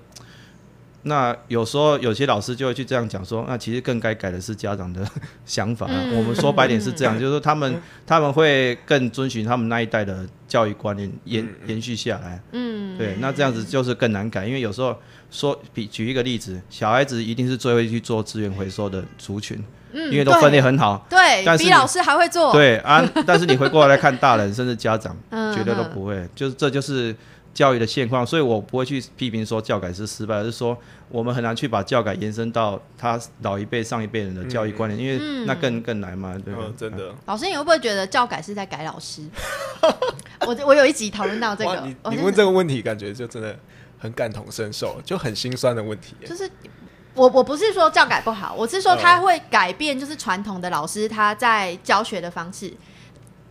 [1.04, 5.06] 那有时候有些老师就会去这样讲说，那其实更该改的是家长的
[5.46, 5.86] 想法。
[6.12, 12.40] 我们说白点是这样，就是说他们他们会更遵循他们那一代的教育观念延延续下来。
[12.52, 14.96] 嗯，对，那这样子就是更难改，因为有时候
[15.30, 19.62] 说比举一个例子，小孩子一定是最会去做资源回收的族群，
[19.92, 21.06] 嗯因为都分类很好。
[21.10, 22.50] 对，但是比老师还会做。
[22.52, 27.14] 对啊，但是你回过来看大人甚至家长， 嗯绝对都不会，就是这就是
[27.54, 30.76] 教育的现况，所以我不会去批评说教改是失败，而是说
[31.08, 36.62] 我们很难去把教改延伸到他老一辈、上一辈人的教育观念，因为那更更难嘛，对吧？
[36.66, 37.14] 嗯，真的。
[37.26, 39.22] 老师，你会不会觉得教改是在改老师？
[40.44, 43.56] 我我有一集讨论到这哇，个你问这个问题，感觉就真的
[43.98, 46.16] 很感同身受，就很心酸的问题。
[46.26, 46.50] 就是
[47.14, 52.74] 我我不是说教改不好，我是说他会改变，就是传统的老师他在教学的方式。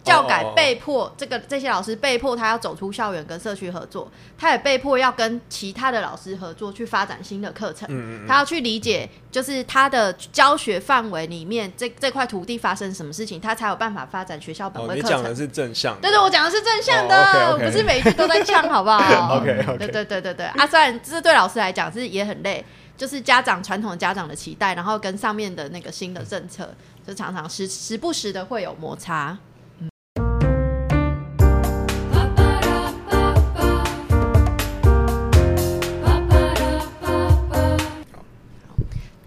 [0.03, 7.87] 教改被迫，这个这些老师被迫他要走出校园跟社区合作，他也被迫要跟其他的老师合作去发展新的课程。
[7.89, 15.19] 嗯他要去理解，就是他的教学范围里面这这块土地发生什么事情，他才有办法发展学校本哦，位课程。
[15.19, 22.63] 你讲的是正向的，对对，我讲的是正向的，哦，OK，OK 我不是每一句都在呛，好不好 OK，OK 对对对对对啊，虽然这对老师来讲是也很累，
[22.97, 26.69] 就是家长传统的家长的期待，然后跟上面的那个新的政策，
[27.07, 29.37] 就常常时时不时的会有摩擦。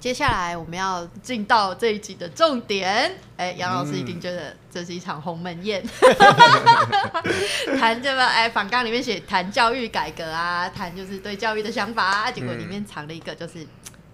[0.06, 3.10] 接下来我们要进到这一集的重点。
[3.36, 5.84] 哎，杨老师一定觉得这是一场鸿门宴，
[7.80, 13.66] 谈这个哎，访纲里面写谈教育改革啊，谈就是对教育的想法啊，结果里面藏了一个就是，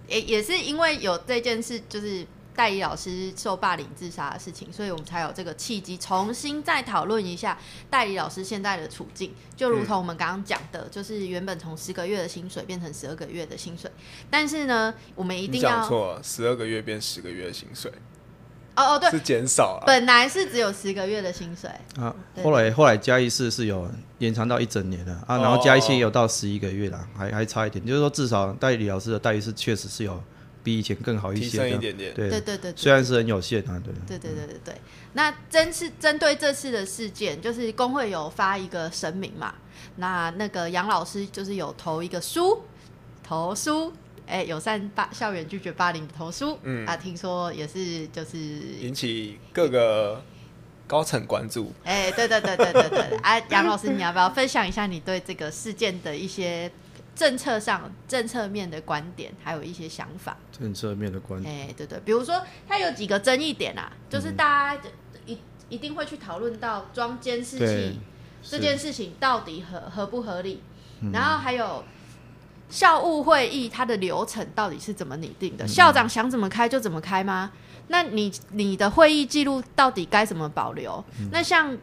[0.09, 9.35] 也也是因为有这件事，就是代理老师受霸凌自杀的事情，所以我们才有这个契机，重新再讨论一下代理老师现在的处境。
[9.57, 13.91] 就如同我们刚刚讲的，就是原本从十个月的薪水变成十二个月的薪水，
[14.31, 17.91] 但是呢，我们一定要讲错，十二个月变十个月的薪水，
[18.77, 19.85] 哦哦对，是减少了。
[19.87, 22.45] 本来是只有十个月的薪水，啊，对。
[22.45, 25.13] 后来后来加一次是有延长到一整年的。
[25.27, 30.23] 啊，然后嘉义县也有到十一个月啦，还还差一点，就是说至少代理老师的待遇是确实是有
[30.63, 32.15] 比以前更好一些提，升一点点。
[32.15, 34.75] 对对对对，虽然是很有限啊，对，对对对对对。
[35.15, 39.55] 那针是针对这次的事件，就是工会有发一个声明嘛，
[39.97, 42.63] 那那个杨老师就是有投一个书，
[43.23, 43.93] 投书。
[44.25, 48.39] 哎，友善霸校园拒绝霸凌的投书，嗯啊，听说也是就是
[48.81, 50.25] 引起各个
[50.87, 51.73] 高层关注。
[51.83, 56.71] 哎，对对对对对对，啊，杨老师，你要不要分享一下你对这个事件的一些
[57.15, 60.37] 政策上、政策面的观点，还有一些想法？
[60.51, 61.55] 政策面的观点。
[61.55, 64.83] 哎，对对，比如说它有几个争议点啊，就是大家
[65.27, 68.01] 一一定会去讨论到装监视器
[68.43, 70.63] 这件事情到底合合不合理，
[71.01, 71.85] 嗯然后还有。
[72.71, 75.65] 校务会议它的流程到底是怎么拟定的？
[75.67, 77.53] 嗯校长想怎么开就怎么开吗？
[77.89, 81.05] 那你你的会议记录到底该怎么保留？
[81.21, 81.77] 嗯那像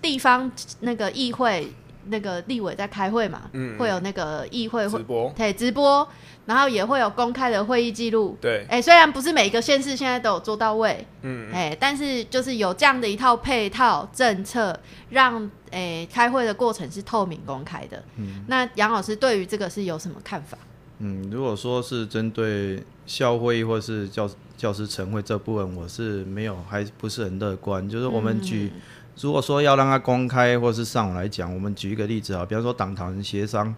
[0.00, 1.72] 地方那个议会
[2.06, 6.08] 那个立委在开会嘛，嗯会有那个议会会直播对直播，
[6.46, 8.36] 然后也会有公开的会议记录。
[8.40, 14.78] 对，哎、虽然不是每个县市现在都有做到位，嗯，哎、但是就是有这样的一套配套政策，
[15.10, 18.02] 让哎、开会的过程是透明公开的。
[18.16, 20.58] 嗯那杨老师对于这个是有什么看法？
[20.98, 27.88] 嗯，如果说是针对校会议或是教教师晨会这部分，我是没有，还不是很乐观。
[27.88, 28.70] 就是我们举，
[29.20, 33.74] 如果说要让它公开或是上网来讲，我们举一个例子啊，比方说党团协商。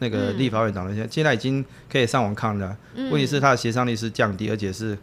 [0.00, 4.98] 那个立法院党团现现在已经可以上网看了，问题是它的协商力是降低，而且是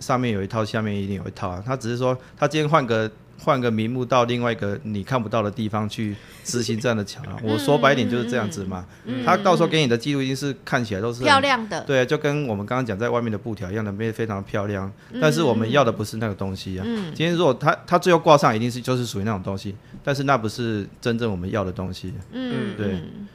[0.00, 1.62] 上面有一套，下面一定有一套啊。
[1.64, 7.36] 他只是说他今天换个换个名目到另外一个你看不到的地方去执行这样的桥啊。
[7.42, 8.84] 我说白一点就是这样子嘛。
[9.24, 14.90] 他到时候给你的记录一定是看起来都是漂亮的，对，就跟我们刚刚讲在外面的布条一样的，非非常漂亮。
[15.20, 16.84] 但是我们要的不是那个东西啊。
[16.86, 22.12] 嗯今天如果他他最后挂上，一定是就是属于那种东西，但是那不是真正我们要的东西。
[22.32, 23.28] 嗯，对嗯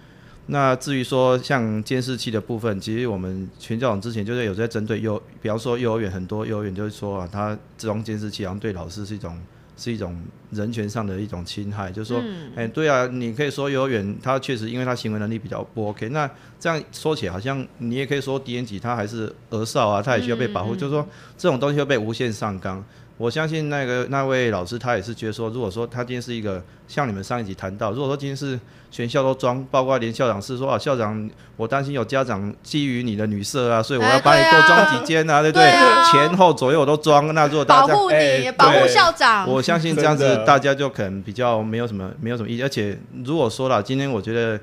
[0.47, 9.39] 那至于说像监视器的部分，其实我们全教长之前就是有在针对幼，比方说幼儿园很多幼儿园就是说啊，他装监视器好像对老师是一种
[9.77, 10.19] 是一种
[10.51, 12.23] 人权上的一种侵害，就是说，
[12.55, 16.29] 哎、对啊，你可以说幼儿园他确实因为他行为能力比较不 OK，那
[16.59, 21.07] 这样说起来好像你也可以说低年级他还是儿少啊，他也需要被保护，就是说
[21.37, 22.83] 这种东西会被无限上纲。
[23.21, 35.65] 我相信那个那位老师他也是觉得说，如果说他今天是一个像你们上一集谈到，如果说今天是全校都装，包括连校长是说啊，校长我担心有家长基于你的女色啊，所以我哎要把你多装几间啊，对不对？
[35.65, 37.31] 对啊前后左右我都装。
[37.35, 39.47] 那如果大家保护你，哎保护校长。
[39.47, 44.59] 我相信这样子大家就可能比较没有什么没有什么意见，而且如果说了，今天我觉得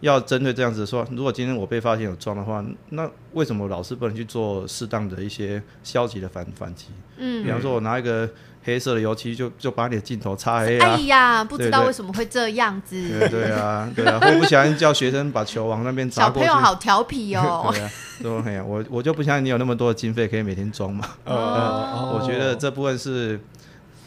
[0.00, 6.86] 要针对这样子说，如果今天我被发现有装的话，那为什么老师不能去做适当的一些消极的反反击？
[7.18, 8.28] 嗯，比方说我拿一个
[8.64, 11.00] 黑色的油漆就就把你的镜头擦黑啊哎。
[11.02, 12.96] 呀，不知道为什么会这样子。
[13.18, 16.48] 对对啊，对啊，我不小心叫学生把球往那边砸小过去。
[16.48, 17.68] 朋友好调皮哦。
[17.72, 17.90] 对啊，
[18.22, 21.06] 说哎呀，我我就不相信你有那么多的经费可以每天装嘛。
[21.24, 23.38] 呃，哦我觉得这部分是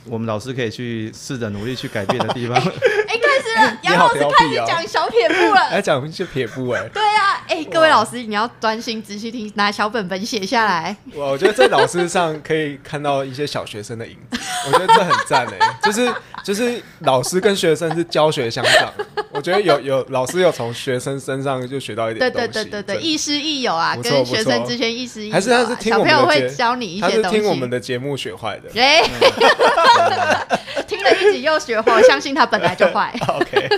[0.06, 2.60] 我们老师可以去试着努力去改变的地方。
[3.34, 5.70] 哎，开始了，杨老师开始讲小撇步了。
[5.72, 10.96] 来 讲一些撇步哎，对啊，哎，各位老师，你要专心仔细听，拿小本本写下来。
[11.14, 18.92] 我我觉得在老师上可以看到一些小学生的影子，我觉得这很赞哎，就是就是老师跟学生是教学相长，
[19.32, 25.36] 我觉得有有老师有从学生身上就学到一点东西，对对对对，真的亦师亦友啊，跟学生之间亦师亦友啊。
[25.36, 27.40] 还是他是听小朋友会我们的节教你一他是些东西。
[27.40, 28.70] 听我们的节目学坏的。
[31.04, 33.14] 了一集又学坏，我相信他本来就坏。
[33.28, 33.70] OK，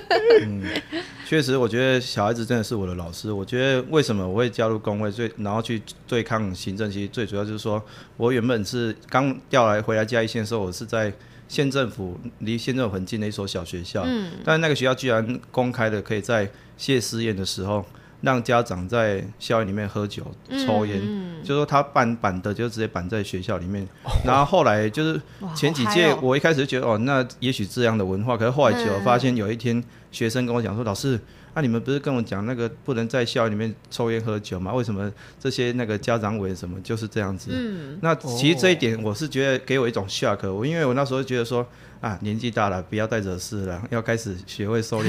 [1.25, 3.31] 确实，我觉得小孩子真的是我的老师。
[3.31, 7.83] 我觉得为什么我会加入工会，最然后去对抗行政，其实最主要就是说
[8.17, 11.11] 我原本是刚调来回来嘉义县的时候，我是在
[11.47, 17.85] 县政府离县政府很近的一所小学校，嗯，但是那个学校居然公开的可以在谢师宴的时候
[18.25, 20.25] 让家长在校园里面喝酒、
[20.65, 20.99] 抽烟。
[21.01, 23.87] 嗯就说他办板的就直接板在学校里面，
[24.25, 25.21] 然后后来就是
[25.55, 31.19] 前几届我一开始就觉得哦，那也许这样的文化，可是后来久了嗯发现有一天学生跟我讲说，老师，
[31.53, 34.73] 啊你们不是跟我讲那个不能在校园里面抽烟喝酒吗？
[34.73, 37.51] 为什么这些那个家长委什么就是这样子？
[37.53, 41.63] 嗯，那其实这一点我是觉得给我一种 shock，我因为我那时候觉得说
[42.01, 45.07] 啊年纪大了，不要再惹事了，要开始学会收敛。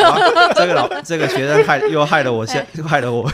[0.54, 3.26] 这个老这个学生害又害了我，现害了我。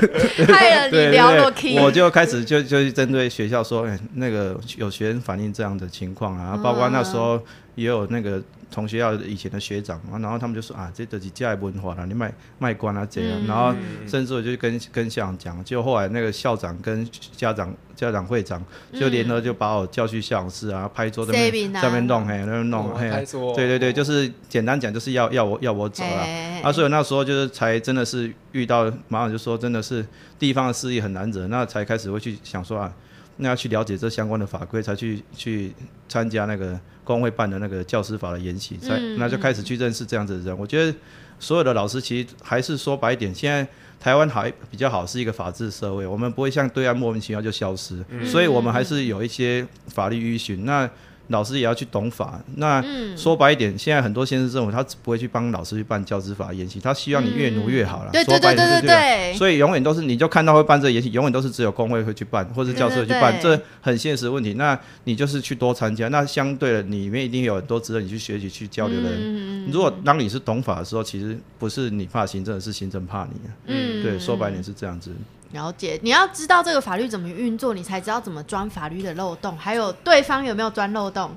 [0.49, 7.41] 害了你对对我就开始就就针对学校说，哎，那个有学生反映这样的情况啊，包括那时候
[7.75, 13.75] 也有那个同学校以前的学长嘛，然后他们就说啊，这都是家的文化啦，你卖卖官啊这样，然后
[14.07, 23.09] 甚至我就跟跟校长讲，就后来那个校长跟家长家长会长就联合就把我叫去校长室啊，拍桌子那边在那边弄嘿，那边弄嘿，
[23.55, 26.23] 对对对，就是简单讲就是要要我要我走了，
[26.63, 30.05] 啊，所以那时候就是才真的是遇到马上就说真的是
[30.39, 32.93] 地方的势力很难惹，那才开始会去想说啊。
[33.37, 35.73] 那要去了解这相关的法规，才去去
[36.09, 40.59] 参加那个工会办的那个教师法的研习，才那就开始去认识这样子的人。
[40.59, 40.95] 我觉得
[41.39, 43.67] 所有的老师其实还是说白一点，现在
[43.99, 50.65] 台湾还比较好，是一个法治社会，我们不会像对岸莫名其妙就消失，所以我们还是有一些法律依循。
[50.65, 50.89] 那
[51.33, 52.41] 老师也要去懂法。
[52.55, 52.81] 那
[53.17, 58.13] 说白一点，现在很多县市政府他不会去帮老师去办教师法研习，他希望你越努越好了。
[58.13, 59.35] 对对对对对。
[59.35, 64.55] 所以永远都是你就看到会办这研习，永远都是只有工会会去办，或者教师会去办，这很现实问题。
[64.55, 69.71] 那你就是去多参加，那相对的里面一定有很多值得你去学习、去交流的人。
[69.73, 73.41] 如果当你是懂法的时候，其实不是你怕行政，是行政怕你。
[73.67, 75.11] 嗯，对，说白点是这样子。
[75.53, 81.31] 了解，你要知道这个法律怎么运作，你才知道怎么钻法律的漏洞，还有对方有没有钻漏洞。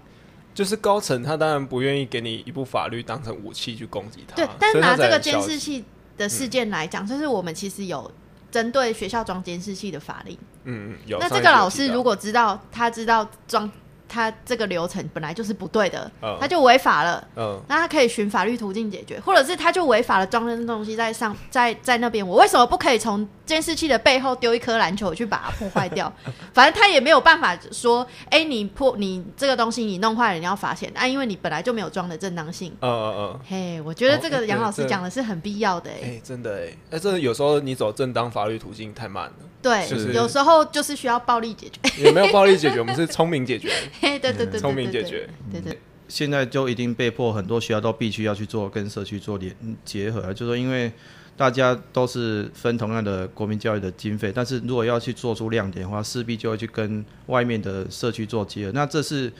[0.53, 4.35] 就是高层他当然不愿意给你一部法律当成武器去攻击他。
[4.35, 5.83] 对，但是拿这个监视器
[6.17, 8.09] 的事件来讲，就是我们其实有
[8.49, 10.37] 针对学校装监视器的法令。
[10.63, 11.19] 嗯嗯，有。
[11.19, 13.69] 那这个老师如果知道，他知道装。
[14.07, 17.27] 他这个流程本来就是不对的，他就违法了。
[17.35, 26.11] 嗯，那他可以循法律途径解决，或者是他就违法了，装那东西在上，在在那边，我为什么不可以从监视器的背后丢一颗篮球去把它破坏掉？
[26.53, 32.71] 反正他也没有办法说，哎，你破你这个东西你弄坏了，你要罚钱啊，因为你本来就没有装的正当性。
[32.81, 33.39] 嗯嗯嗯。
[33.47, 35.89] 嘿，我觉得这个杨老师讲的是很必要的。
[35.91, 39.33] 哎，真的哎，哎，这有时候你走正当法律途径太慢了。
[39.65, 41.79] 对，有时候就是需要暴力解决。
[42.05, 43.71] 也没有暴力解决，我们是聪明解决。
[43.99, 45.27] 对对对对，聪明解决。
[45.51, 45.79] 对对。
[46.07, 50.91] 现在就一定被迫，很多学校都必须要去做跟社区做联结合，就是说因为
[51.35, 58.71] 大家都是分同样的国民教育的经费，但是如果要去做出亮点的话，势必就会去跟外面的社区做结合。
[58.73, 59.33] 那这是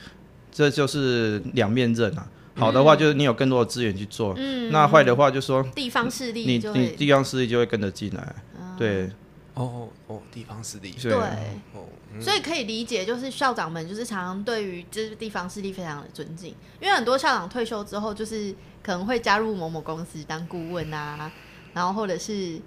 [0.52, 2.28] 这就是两面刃啊。
[2.56, 4.72] 好的话就是你有更多的资源去做，嗯。
[4.72, 8.36] 那坏的话就说地方势力，你你地方势力就会跟着进来，
[8.76, 9.08] 对。
[9.56, 11.88] 哦哦，地方势力对，哦，
[12.22, 18.54] 所以可以理解，就是校长们就是常常对于这地方势力非常的尊敬，因为很多校长退休之后，就是
[18.84, 21.32] 可能会加入某某公司当顾问啊，
[21.74, 22.60] 然后或者是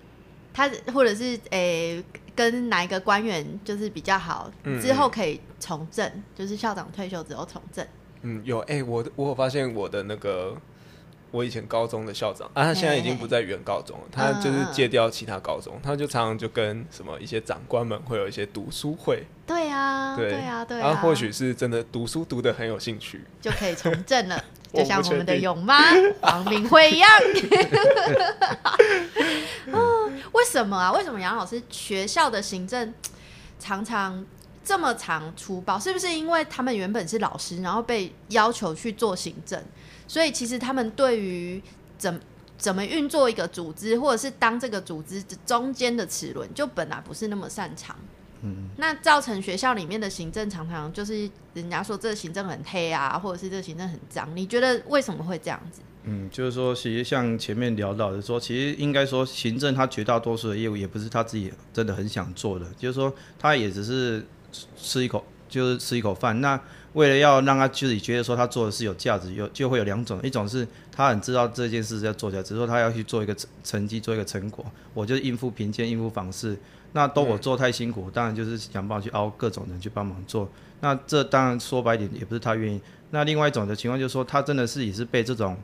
[0.53, 2.03] 他或者是诶
[2.35, 4.51] 跟哪一个官员就是比较好，
[4.83, 7.87] 之后可以从政，就是校长退休之后从政。
[8.23, 10.57] 嗯，有哎，我我有发现我的那个。
[11.31, 19.25] 我以前高中的校长啊，他现在已经不在原高中了，他就是借调其他高中，他就常常就跟什么一些长官们会有一些读书会。
[19.47, 20.87] 对啊，对啊，对啊。
[20.87, 25.79] 然后或许是真的读书读的很有兴趣，就可以从政了， 就像我们的勇妈
[26.23, 27.09] 王明辉一样。
[30.33, 30.93] 为什么啊？
[30.93, 32.95] 为什么杨老师学校的行政
[33.59, 34.25] 常常
[34.69, 35.79] 这么长粗暴？
[35.79, 39.59] 是不是因为他们原本是老师，然后被要求去做行政？
[40.07, 41.63] 所以其实他们对于
[41.97, 42.21] 怎
[42.59, 47.97] 怎么运作一个组织，或者是当这个组织中间的齿轮，就本来不是那么擅长。
[48.43, 54.29] 嗯，那造成学校里面的行政常常就是人家说这个行政很黑啊，或者是这个行政很脏。
[54.37, 55.81] 你觉得为什么会这样子？
[56.05, 64.25] 嗯，就是说，其实像前面聊到的说，其实应该说行政他绝大多数的业务也不是他自己真的很想做的，就是说他也只是
[64.77, 66.41] 吃一口，就是吃一口饭。
[66.41, 66.61] 那
[66.95, 76.59] 为了要让他自己觉得说他做的是有价值，有就会有两种，一种是他很知道这件事要做起来，只是说他要去做一个成成绩，做一个成果，我就应付评鉴，应付房事，
[76.93, 82.81] 那都我做太辛苦，当然就是想办法去熬各种人去帮忙做，那这当然说白点也不是他愿意。
[83.11, 85.57] 那另外一种的情况就是说，他真的是也是被这种。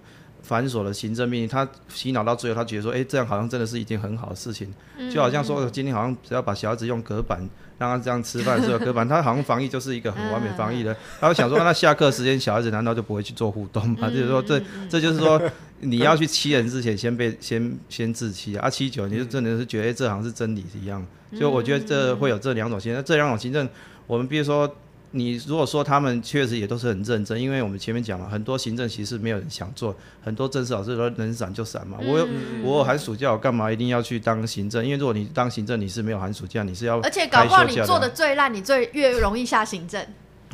[0.45, 4.73] 繁琐的行政命令，他洗脑到最后，他觉得说，哎，这样好像真的是一件很好的事情，
[5.11, 7.39] 就好像说，今天好像只要把小孩子用隔板
[7.79, 10.95] 让他这样吃饭，的时候隔板，他好像防疫就是一个很完美防疫的。
[11.19, 14.11] 他会想说，那下课时间小孩子难道就不会去做互动吗？
[14.11, 15.41] 就是说，这这就是说，
[15.81, 18.69] 你要去欺人之前，先被先先自欺啊！
[18.69, 21.05] 欺久，你就真的是觉得这好像是真理一样。
[21.39, 23.69] 就我觉得这会有这两种行政，这两种行政，
[24.07, 24.73] 我们比如说。
[25.17, 31.99] 你如果说他们确实也都是很认真，因为我们前面讲了很多行政其实没有人想做，很多正式老师说能闪就闪嘛。
[32.03, 32.29] 我
[32.65, 34.85] 我寒暑假我干嘛一定要去当行政？
[34.85, 40.05] 因为如果你当行政，你是没有寒暑假，你是要而且搞不好你做的最烂，你最越容易下行政。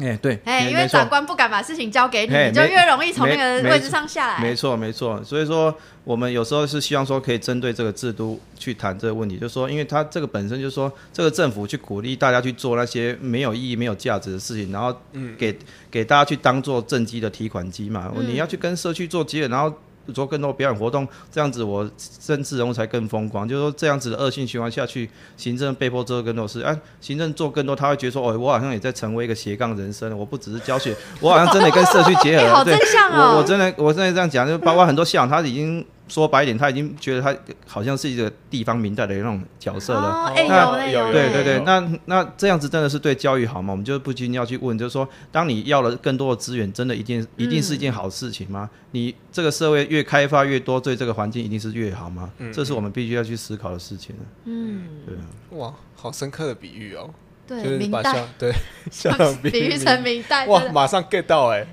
[0.03, 4.41] 哎，对，哎，因为长官不敢把事情交给你，嘿你就越容易从那没个位置上下来。
[4.41, 5.23] 没错，没错。
[5.25, 5.75] 所以说，
[6.05, 14.95] 我们有时候是希望说，可以针对这个制度去谈这个问题，就是说，因为它这个本身就是说，这个政府去鼓励大家去做那些没有意义、没有价值的事情，然后
[15.37, 15.57] 给、
[15.91, 18.13] 给大家去当做政绩的提款机嘛。
[18.27, 19.73] 你要去跟社区做结合，然后。
[20.13, 21.89] 做更多表演活动，这样子我
[22.25, 23.49] 政治人物才更风光。
[23.49, 32.55] 就是说这样子的恶性循环下去，行政被迫做更多事，哎、行政做更多，他会觉得说，哦，我好像也在成为一个斜杠人生，我不只是教学，我好像真的跟社区结合哎，了。
[32.57, 33.45] 好对我我哦。
[33.47, 37.35] 真的我真的这样讲，就包括很多校长，他已经说白一点，他已经觉得他
[37.67, 40.01] 好像是一个地方明代的那种角色了。
[40.01, 43.73] 哦，哎，那有对对对，那那这样子真的是对教育好吗？
[43.73, 48.69] 我们就不禁要去问，就是说，当你要了更多的资源，真的一定一定是一件好事情吗？
[48.91, 52.31] 你这个社会越开发越多，对这个环境一定是越好吗？
[52.53, 57.09] 这是我们必须要去思考的事情嗯，对啊，哇，好深刻的比喻哦，
[57.47, 58.53] 就对，是明代把校对
[58.91, 61.65] 像比喻成明代，哇，马上 get 到哎！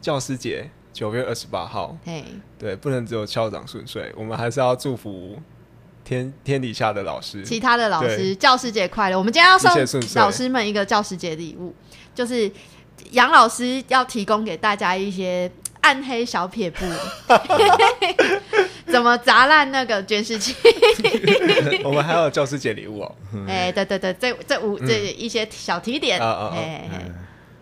[0.00, 2.24] 教师节九月二十八号，嘿，
[2.58, 5.38] 对，不能只有校长顺遂，我们还是要祝福
[6.02, 7.44] 天天底下的老师。
[7.44, 9.16] 其他的老师教师节快乐！
[9.16, 10.00] 我们今天要送遂。
[10.16, 11.72] 老师们一个教师节礼物，
[12.16, 12.50] 就是
[13.12, 15.48] 杨老师要提供给大家一些
[15.82, 16.84] 暗黑小撇步，
[18.90, 20.52] 怎么砸烂那个监视器？
[21.86, 23.14] 我们还有教师节礼物哦，
[23.46, 27.12] 哎，对对对，这这五这一些小提点，啊啊啊哎哎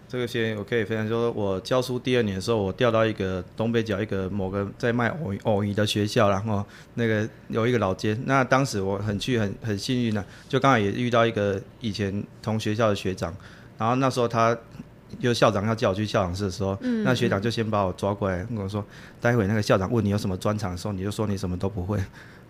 [0.08, 13.34] 这个先我可以分享，说我教书第二年的时候，我调到一个东北角一个某个在卖藕藕鱼的学校，然后那个有一个老街，那当时我很去很很幸运呢、就刚好也遇到一个以前同学校的学长，
[13.78, 14.56] 然后那时候他。
[15.20, 18.84] 就校长要叫我去校长室的时候，那学长就先把我抓过来跟我说，
[19.20, 21.96] 待会那个校长问你有什么专长的时候，你就说你什么都不会。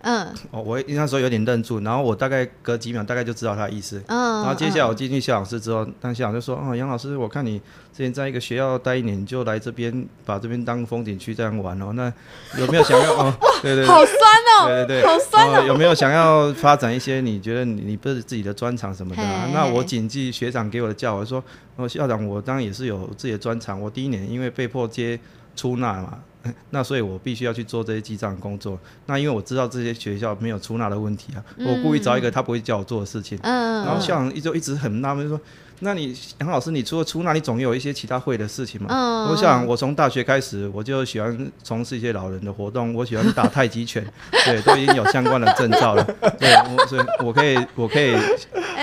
[0.01, 7.59] 嗯哦，我那时候有点愣住，然后我大概隔几秒大概就知道他的意思，嗯，然后接下来我进去校长室之后，当校长就说：“哦，杨老师，我看你
[7.91, 11.91] 之前在一个学校待一年，你就来这边把这边当风景区这样玩哦。
[11.93, 12.11] 那
[12.57, 13.33] 有没有想要 哦？
[13.61, 14.17] 对对对好酸
[14.61, 19.49] 哦，对对对，好酸哦，哦有没有想要发展一些你觉得你你不是自己的专长什么的、啊？
[19.53, 21.43] 那我谨记学长给我的教，我说：
[21.75, 23.81] 哦，校长，我当然也是有自己的专长。
[23.81, 25.19] 我第一年因为被迫接
[25.57, 26.19] 出纳嘛。
[26.71, 28.79] ”那所以，我必须要去做这些记账工作。
[29.07, 33.37] 那因为我知道这些学校没有出纳的问题啊，我故意找一个他不会叫我做的事情。
[33.41, 35.41] 嗯，然后校长一就一直很纳闷，就说
[35.79, 44.03] ：“那你杨老师，你除了出纳，你总有一些其他会的事情嘛？”嗯我想，我从大学开始我就喜欢从事一些老人的活动，我喜欢打太极拳，
[44.45, 46.03] 对，都已经有相关的证照了。
[46.39, 48.13] 对，我所以我可以我可以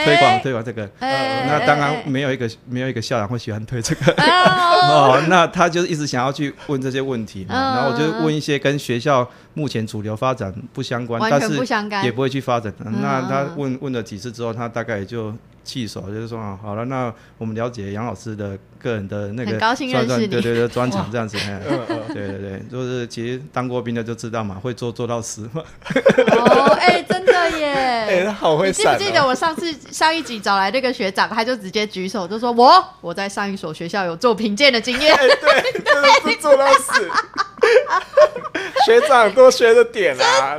[0.05, 0.89] 推广推广这个。
[1.01, 4.13] 哎那当然没有一个没有一个校长会喜欢推这个。
[4.13, 4.27] 哎
[4.89, 11.59] 哦，那他就是一直想要去问这些问题嘛，嗯然后我就问一些跟学校目前主流发展不相关，但是
[12.05, 12.85] 也不会去发展的。
[12.87, 15.33] 嗯那他嗯问问了几次之后，他大概也就
[15.65, 21.37] 弃手，就是说啊，好了，那我们了解杨老师的个人的那个很高兴认识你专对对对专长这样子。
[22.13, 25.63] 对对对，就是其实当过兵的就知道嘛，会做做到死嘛。
[26.33, 35.15] 哦，哎，真的耶，哎，他好会你记不记得我上次上一集找来那个学长，他就直接举手就说我我在上一所学校有做评鉴的经验。
[35.15, 36.93] 哎，对，真的是做到死，
[38.87, 40.59] 学长多学着点啊，好好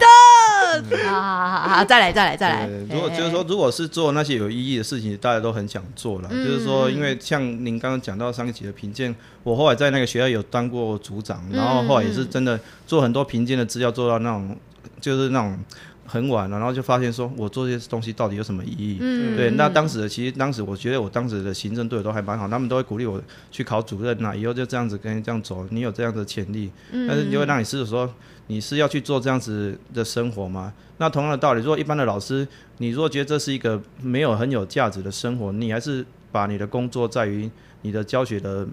[1.06, 2.68] 好好好，再来再来再来。
[2.90, 6.30] 如果就是说，如果是做那些有意义的事情，大家都很想做了。
[6.32, 14.56] 嗯就是说，因为像您刚刚讲到上一期的评鉴，我后来在那个学校有当过组长，然后后来也是真的做很多评鉴的资料，做到那种
[15.02, 15.58] 就是那种
[16.06, 18.98] 很晚了，然后就发现说我做这些东西到底有什么意义？
[19.02, 28.12] 嗯对，那当时的其实当时我觉得我当时的行政队友都还蛮好，他们都会鼓励我去考主任呐、以后就这样子跟这样走，你有这样的潜力，嗯但是就会让你试着说
[28.48, 30.72] 你是要去做这样子的生活吗？
[30.98, 32.48] 那同样的道理，如果一般的老师，
[32.78, 37.50] 你如果觉得这是一个没有很有价值的生活，你还是把你的工作在于
[37.82, 38.66] 你的教学的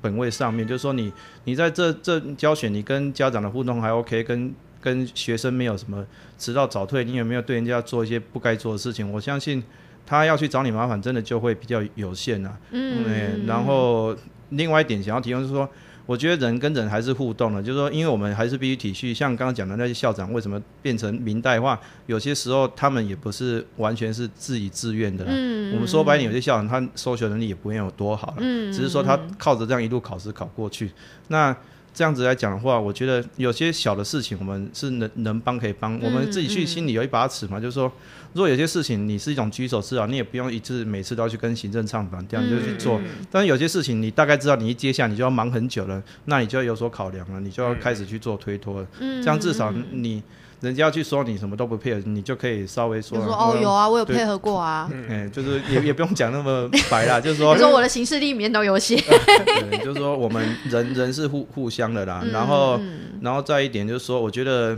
[0.00, 1.12] 本位上面，就是说你
[1.44, 6.04] 你在这这教学，你跟家长的互动还 OK，跟跟学生没有什么
[6.38, 9.10] 迟到早退，你有没有对人家做一些不该做的事情？
[9.10, 9.62] 我相信
[10.06, 12.56] 他要去找你麻烦，真的就会比较有限啊。
[12.70, 14.16] 嗯对，然后
[14.50, 15.68] 另外一点想要提供就是说，
[16.06, 25.30] 我觉得人跟人还是互动的，就是说，因为我们还是必须体恤，像刚刚讲的那些校长为什么变成明代化，有些时候他们也不是完全是自己自愿的啦。
[25.34, 30.90] 嗯我们说白有些校长他收学能力也不会有多好了，嗯只是说他靠着这样一路考试考过去。
[31.26, 31.54] 那
[31.98, 37.90] 这样子来讲的话，我觉得有些小的事情我们是能能帮可以帮，我们自己去心里有一把尺嘛，就是说，
[38.34, 43.00] 如果有些事情你是一种举手之劳，你也不用一次每次都要去跟行政唱反调，你就去做。
[43.32, 48.86] 但是有些事情你大概知道，你一接下你就要忙很久了，那你就要有所考量了，你就要开始去做推脱了。
[49.00, 50.22] 这样至少你
[50.60, 54.90] 人家要去说你什么都不配合，你就可以稍微说就说哦有啊，我有配合过啊。
[55.08, 58.96] 哎，就是也也不用讲那么白啦， 就是说，你说我的行事历里面都有写，
[59.46, 62.24] 对，就是说我们人人是互互相的啦。
[62.32, 62.80] 然后，
[63.20, 64.76] 然后再一点就是说，我觉得，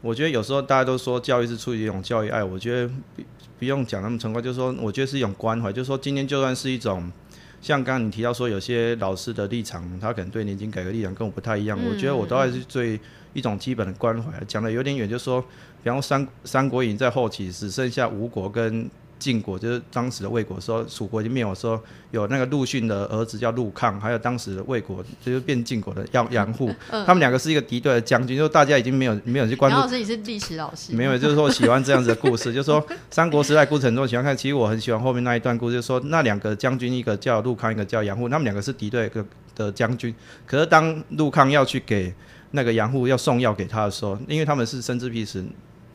[0.00, 3.22] 我觉得有时候大家都说教育是出于一种教育爱，我觉得不
[3.58, 7.10] 不用讲那么崇高，就是说，我觉得是一种关怀，就是说，今天就算是一种。
[7.60, 11.78] 像刚刚你提到说，有些老师的立场，他可能对年金改革立场跟我不太一样。
[11.88, 12.98] 我觉得我都还是最
[13.32, 14.32] 一种基本的关怀。
[14.48, 15.40] 讲的有点远，就是说，
[15.82, 18.90] 比方三三国营在后期只剩下吴国跟。
[19.20, 26.74] 晋国就是当时的魏国，说楚国已经灭亡，说有那个陆逊的儿子叫陆抗，还有当时的魏国就是变晋国的杨杨户，
[27.06, 29.76] 他们两个是一个敌对的将军，就大家已经没有没有去关注。
[29.76, 30.92] 杨老师，你是历史老师？
[30.94, 34.36] 没有，就是说喜欢这样子的故事，就是说三国时代过程中喜欢看。
[34.36, 40.14] 其实我很喜欢后面那一段故事，就是说那两个将军，一个叫陆抗，一个叫杨户，他们两个是敌对的的将军。
[40.46, 42.12] 可是当陆抗要去给
[42.52, 45.44] 那个杨户要送药给他的时候，因为他们是生之彼此。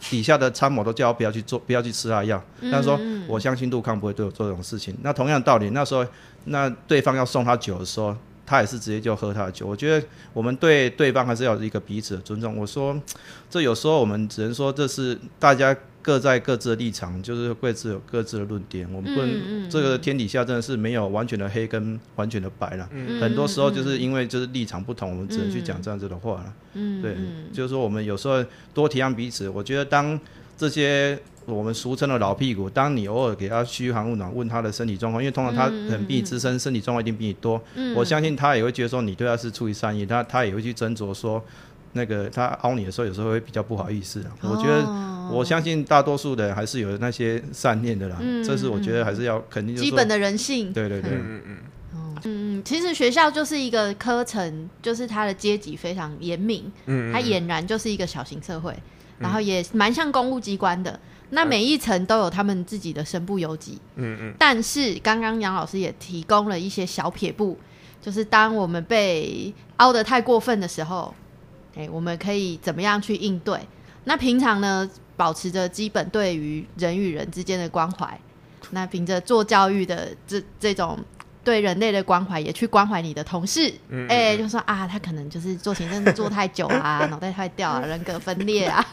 [0.10, 2.44] 底下的参谋都叫我不要去做，不要去吃他药。
[2.72, 6.06] 他说：“我相信杜康不会对我做这种事情。”那同样道理，那时候
[6.46, 9.66] 那对方要送他酒的时候，他也是直接就喝他的酒。
[9.66, 12.56] 我觉得我们对对方还是要一个彼此的尊重。
[12.56, 12.96] 我说，
[13.50, 15.76] 这有时候我们只能说这是大家。
[16.06, 18.88] 各在各自的立场，就是各自有各自的论点。
[18.94, 22.88] 我们不能这个天底下真的是没有完全的黑跟完全的白了。
[23.20, 26.54] 很多时候就是因为就是立场不同，我们只能去讲这样子的话了。
[27.02, 27.16] 对，
[27.52, 29.50] 就是说我们有时候多体谅彼此。
[29.50, 30.20] 我觉得当
[30.56, 37.60] 这些我们俗称的老屁股，当你偶尔给他嘘寒问暖，问他的身体状况，因为通常他很比你资深，身体状况一定比你多。
[37.96, 41.44] 我相信他也会觉得说你对他是出于善意，他他也会去斟酌说。
[41.96, 44.32] 那个他凹你的时候，有时候会比较不好意思啊。
[44.42, 44.86] 我觉得，
[45.32, 48.18] 我相信大多数的还是有那些善念的啦。
[48.46, 49.74] 这是我觉得还是要肯定。
[49.74, 50.74] 基本的人性。
[50.74, 51.12] 对对对。
[51.12, 51.58] 嗯嗯嗯。
[52.26, 56.70] 嗯，其实学校就是一个科层，就是它的阶级非常严明。
[56.86, 57.14] 嗯。
[57.14, 58.76] 它俨然就是一个小型社会，
[59.20, 61.00] 然后也蛮像公务机关的。
[61.30, 63.80] 那每一层都有他们自己的身不由己。
[63.96, 64.34] 嗯嗯。
[64.38, 67.58] 但是刚刚杨老师也提供了一些小撇步，
[68.02, 71.14] 就是当我们被凹的太过分的时候。
[71.76, 73.60] 哎，我们可以怎么样去应对？
[74.06, 78.20] 那平常呢，保持着基本对于人与人之间的关怀，
[78.72, 80.98] 那凭着做教育的这这种。
[81.46, 83.72] 对人类的关怀，也去关怀你的同事。
[84.10, 88.84] 哎，就说啊，他可能就是做行政做太久啊， 脑袋坏掉啊，人格分裂啊。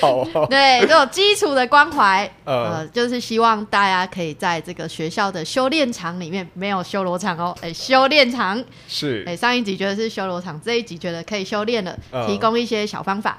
[0.00, 13.38] 好，对这种基础的关怀， 呃，就是希望大家可以在这个学校的修炼场里面，没有修罗场哦，哎，修炼场是，哎，上一集觉得是修罗场，这一集觉得可以修炼了，提供一些小方法。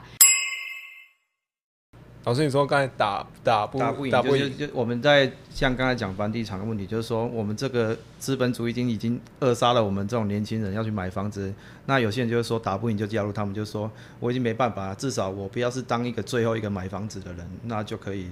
[2.24, 11.51] 老师，你说刚才打打不打不赢，就是就我们在像刚才讲房地产的问题，就是说我们这个资本主义已经已经扼杀了我们这种年轻人要去买房子。
[11.88, 18.28] 那有些人就是说打不赢就加入他们，就说我已经没办法，至少我不要是当一个最后一个买房子的人，那就可以，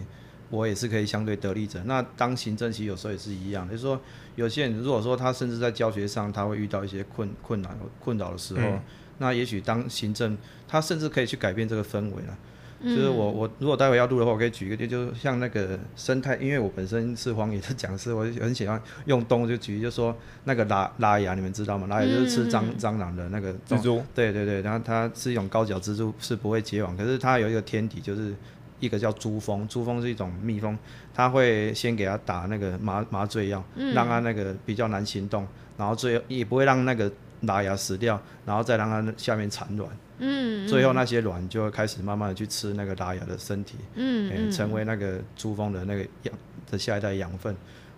[0.51, 1.81] 我也是可以相对得利者。
[1.85, 3.99] 那当行政其实有时候也是一样，就是说
[4.35, 8.79] 有些人如果说他甚至在教学上他会遇到一些困困难困扰的时候，
[9.17, 10.37] 那也许当行政
[10.67, 12.37] 他甚至可以去改变这个氛围了。
[12.81, 20.15] 就是我我如果待会要录的话，我可以举一个例，就像那个生态，因为我本身是荒野的讲师，我很喜欢用动物就举，就说
[20.45, 21.87] 那个拉拉牙，你们知道吗？
[21.87, 28.33] 拉牙就是吃蟑蟑螂的那个蜘蛛，对对对，然后它是一种高脚蜘蛛，是不会结网，可是它有一个天敌，就是
[28.79, 30.77] 一个叫珠蜂，珠蜂是一种蜜蜂，
[31.13, 33.61] 它会先给它打那个麻麻醉药，
[33.93, 35.45] 让它那个比较难行动，
[35.77, 37.11] 然后最后也不会让那个
[37.41, 39.89] 拉牙死掉，然后再让它下面产卵。
[40.19, 46.33] 嗯，最后那些卵就会开始慢慢的去吃那个拉雅的身体，嗯，成为那个珠峰的那个养
[46.69, 47.55] 的下一代养分。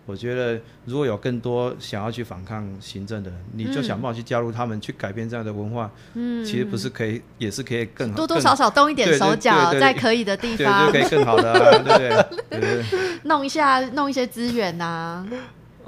[0.07, 5.89] 我觉得如果有更多想要去反抗行政的人，你就想办法去加入他们，去改变这样的文化。
[6.15, 12.09] 嗯，其实不是可以，也是可以更好多多少少动一点手脚，在可以的地方，对，可以更好的，对
[12.49, 12.83] 不对，
[13.23, 15.25] 弄一下，弄一些资源呐。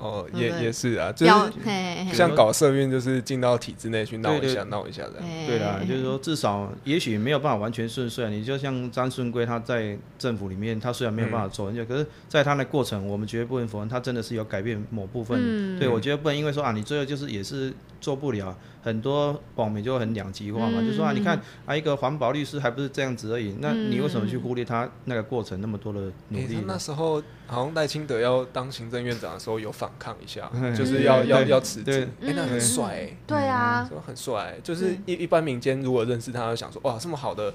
[0.03, 5.13] 哦，也也是啊，就是像搞社运，就是进到体制内去闹一下，闹一下的。
[5.47, 8.29] 对啦，就是说至少也许没有办法完全顺遂。
[8.29, 15.79] 你就像张顺贵，他在政府里面，他虽然没有办法做，可是在他的过程，我们绝对不能否认，他真的是有改变某部分。
[15.79, 18.53] 对，我觉得不能因为说啊，你最后就是也是做不了。
[18.83, 26.57] 很多网民就很两极化嘛，就说啊，你看啊，一个环保律师还不是这样子而已，那你为什么去忽略他那个过程那么多的努力？
[26.67, 37.53] 那时候好像赖清德要当行政院长的时候有反抗一下， 就是要要要辞职，哎，那很帅，对啊，很帅，就是一一般民间如果认识他，就想说哇，这么好的。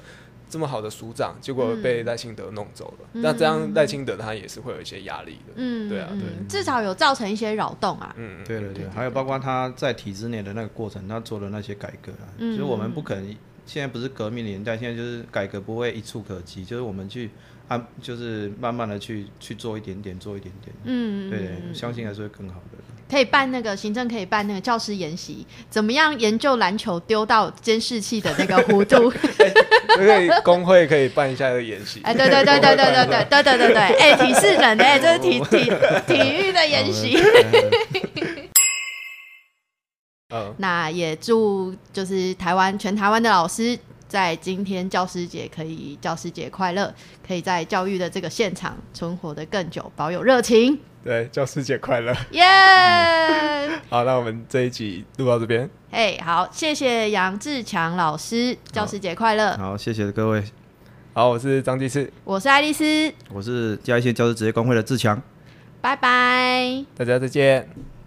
[0.50, 3.08] 这么好的署长，结果被赖清德弄走了。
[3.12, 5.52] 那这样赖清德他也是会有一些压力的。
[5.56, 8.14] 嗯，对啊，对，至少有造成一些扰动啊。
[8.16, 13.36] 嗯，对对对，还有包括他在体制内的那个过程，他做的那些改革啊，所以我们不可能
[13.66, 17.28] 现在不是革命年代，现在就是改革不会一触可及，就是我们去
[17.68, 20.74] 按，就是慢慢的去去做一点点，做一点点。
[20.84, 22.78] 嗯，对，相信还是会更好的。
[23.10, 29.10] 可以办那个行政，可以办那个教师研习，怎么样研究篮球丢到监视器的那个弧度？
[29.96, 32.00] 可以工会可以办一下这个研习。
[32.04, 35.72] 哎，对对对对对对 对对对对对，哎，体适能哎，这是体体
[36.06, 37.16] 体育的研习。
[40.34, 43.78] 嗯，那也祝就是台湾全台湾的老师
[44.08, 46.92] 在今天教师节可以教师节快乐，
[47.26, 50.78] 可以在教育的这个现场存活的更久，保有热情。
[51.04, 52.12] 对，教师节快乐！
[52.32, 52.42] 耶！
[53.88, 55.68] 好，那我们这一集录到这边。
[55.90, 59.56] 哎，好，谢谢杨志强老师，教师节快乐！
[59.56, 60.42] 好，谢谢各位。
[61.12, 65.20] 好，我是张继次，我是爱丽丝，我是嘉义县教师职业工会的志强。
[65.80, 67.88] 拜拜，大家再见。